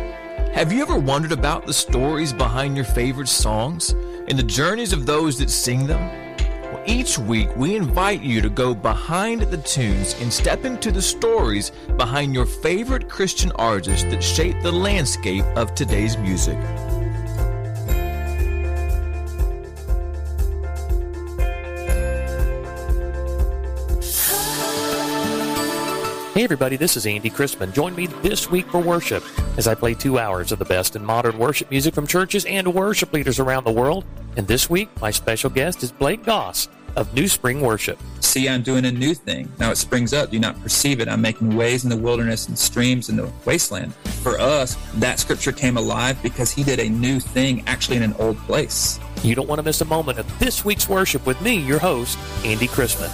[0.53, 3.91] Have you ever wondered about the stories behind your favorite songs
[4.27, 6.24] and the journeys of those that sing them?
[6.87, 11.71] Each week, we invite you to go behind the tunes and step into the stories
[11.97, 16.59] behind your favorite Christian artists that shape the landscape of today's music.
[26.35, 27.73] Hey everybody, this is Andy Crispin.
[27.73, 29.23] Join me this week for worship
[29.57, 32.71] as I play two hours of the best in modern worship music from churches and
[32.75, 34.05] worship leaders around the world.
[34.37, 37.99] And this week, my special guest is Blake Goss of New Spring Worship.
[38.19, 39.51] See, I'm doing a new thing.
[39.59, 40.31] Now it springs up.
[40.31, 41.07] Do not perceive it?
[41.07, 43.93] I'm making ways in the wilderness and streams in the wasteland.
[44.23, 48.13] For us, that scripture came alive because he did a new thing actually in an
[48.19, 48.99] old place.
[49.23, 52.17] You don't want to miss a moment of this week's worship with me, your host,
[52.43, 53.09] Andy Crispin.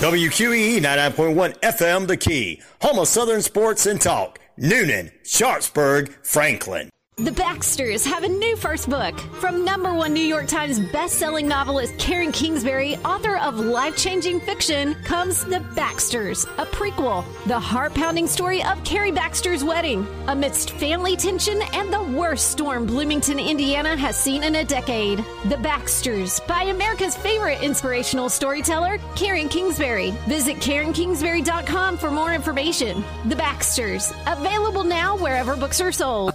[0.00, 4.38] WQEE 99.1 FM The Key, home of Southern Sports and Talk.
[4.58, 6.90] Newnan, Sharpsburg, Franklin.
[7.16, 9.16] The Baxters have a new first book.
[9.38, 15.44] From number one New York Times best-selling novelist Karen Kingsbury, author of life-changing fiction, comes
[15.44, 20.04] The Baxters, a prequel, the heart-pounding story of Carrie Baxter's wedding.
[20.26, 25.24] Amidst family tension and the worst storm Bloomington, Indiana has seen in a decade.
[25.44, 30.10] The Baxters, by America's favorite inspirational storyteller, Karen Kingsbury.
[30.26, 33.04] Visit KarenKingsbury.com for more information.
[33.26, 36.34] The Baxters, available now wherever books are sold.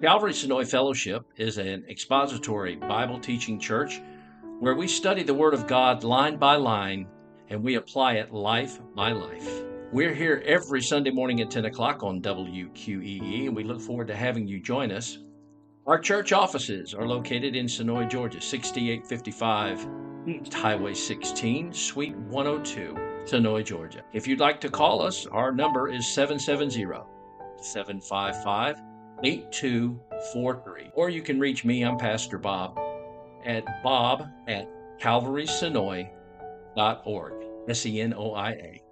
[0.00, 4.00] Calvary Senoia Fellowship is an expository Bible teaching church
[4.58, 7.06] where we study the Word of God line by line
[7.50, 9.62] and we apply it life by life.
[9.92, 14.16] We're here every Sunday morning at 10 o'clock on WQEE and we look forward to
[14.16, 15.18] having you join us.
[15.86, 19.86] Our church offices are located in Senoia, Georgia, 6855
[20.26, 22.94] East Highway 16, Suite 102,
[23.24, 24.02] Senoia, Georgia.
[24.14, 26.86] If you'd like to call us, our number is 770
[27.60, 28.89] 755
[29.22, 30.90] 8243.
[30.94, 32.78] Or you can reach me, I'm Pastor Bob,
[33.44, 34.68] at bob at
[35.00, 37.32] calvarysenoia.org.
[37.68, 38.82] S E N O I A.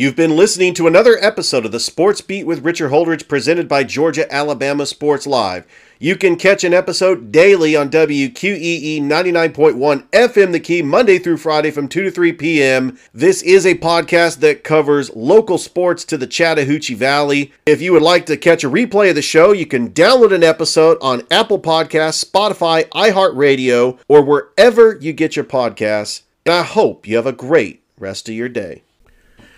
[0.00, 3.84] You've been listening to another episode of the Sports Beat with Richard Holdridge presented by
[3.84, 5.66] Georgia Alabama Sports Live.
[5.98, 11.70] You can catch an episode daily on WQEE 99.1 FM The Key, Monday through Friday
[11.70, 12.98] from 2 to 3 p.m.
[13.12, 17.52] This is a podcast that covers local sports to the Chattahoochee Valley.
[17.66, 20.42] If you would like to catch a replay of the show, you can download an
[20.42, 26.22] episode on Apple Podcasts, Spotify, iHeartRadio, or wherever you get your podcasts.
[26.46, 28.82] And I hope you have a great rest of your day.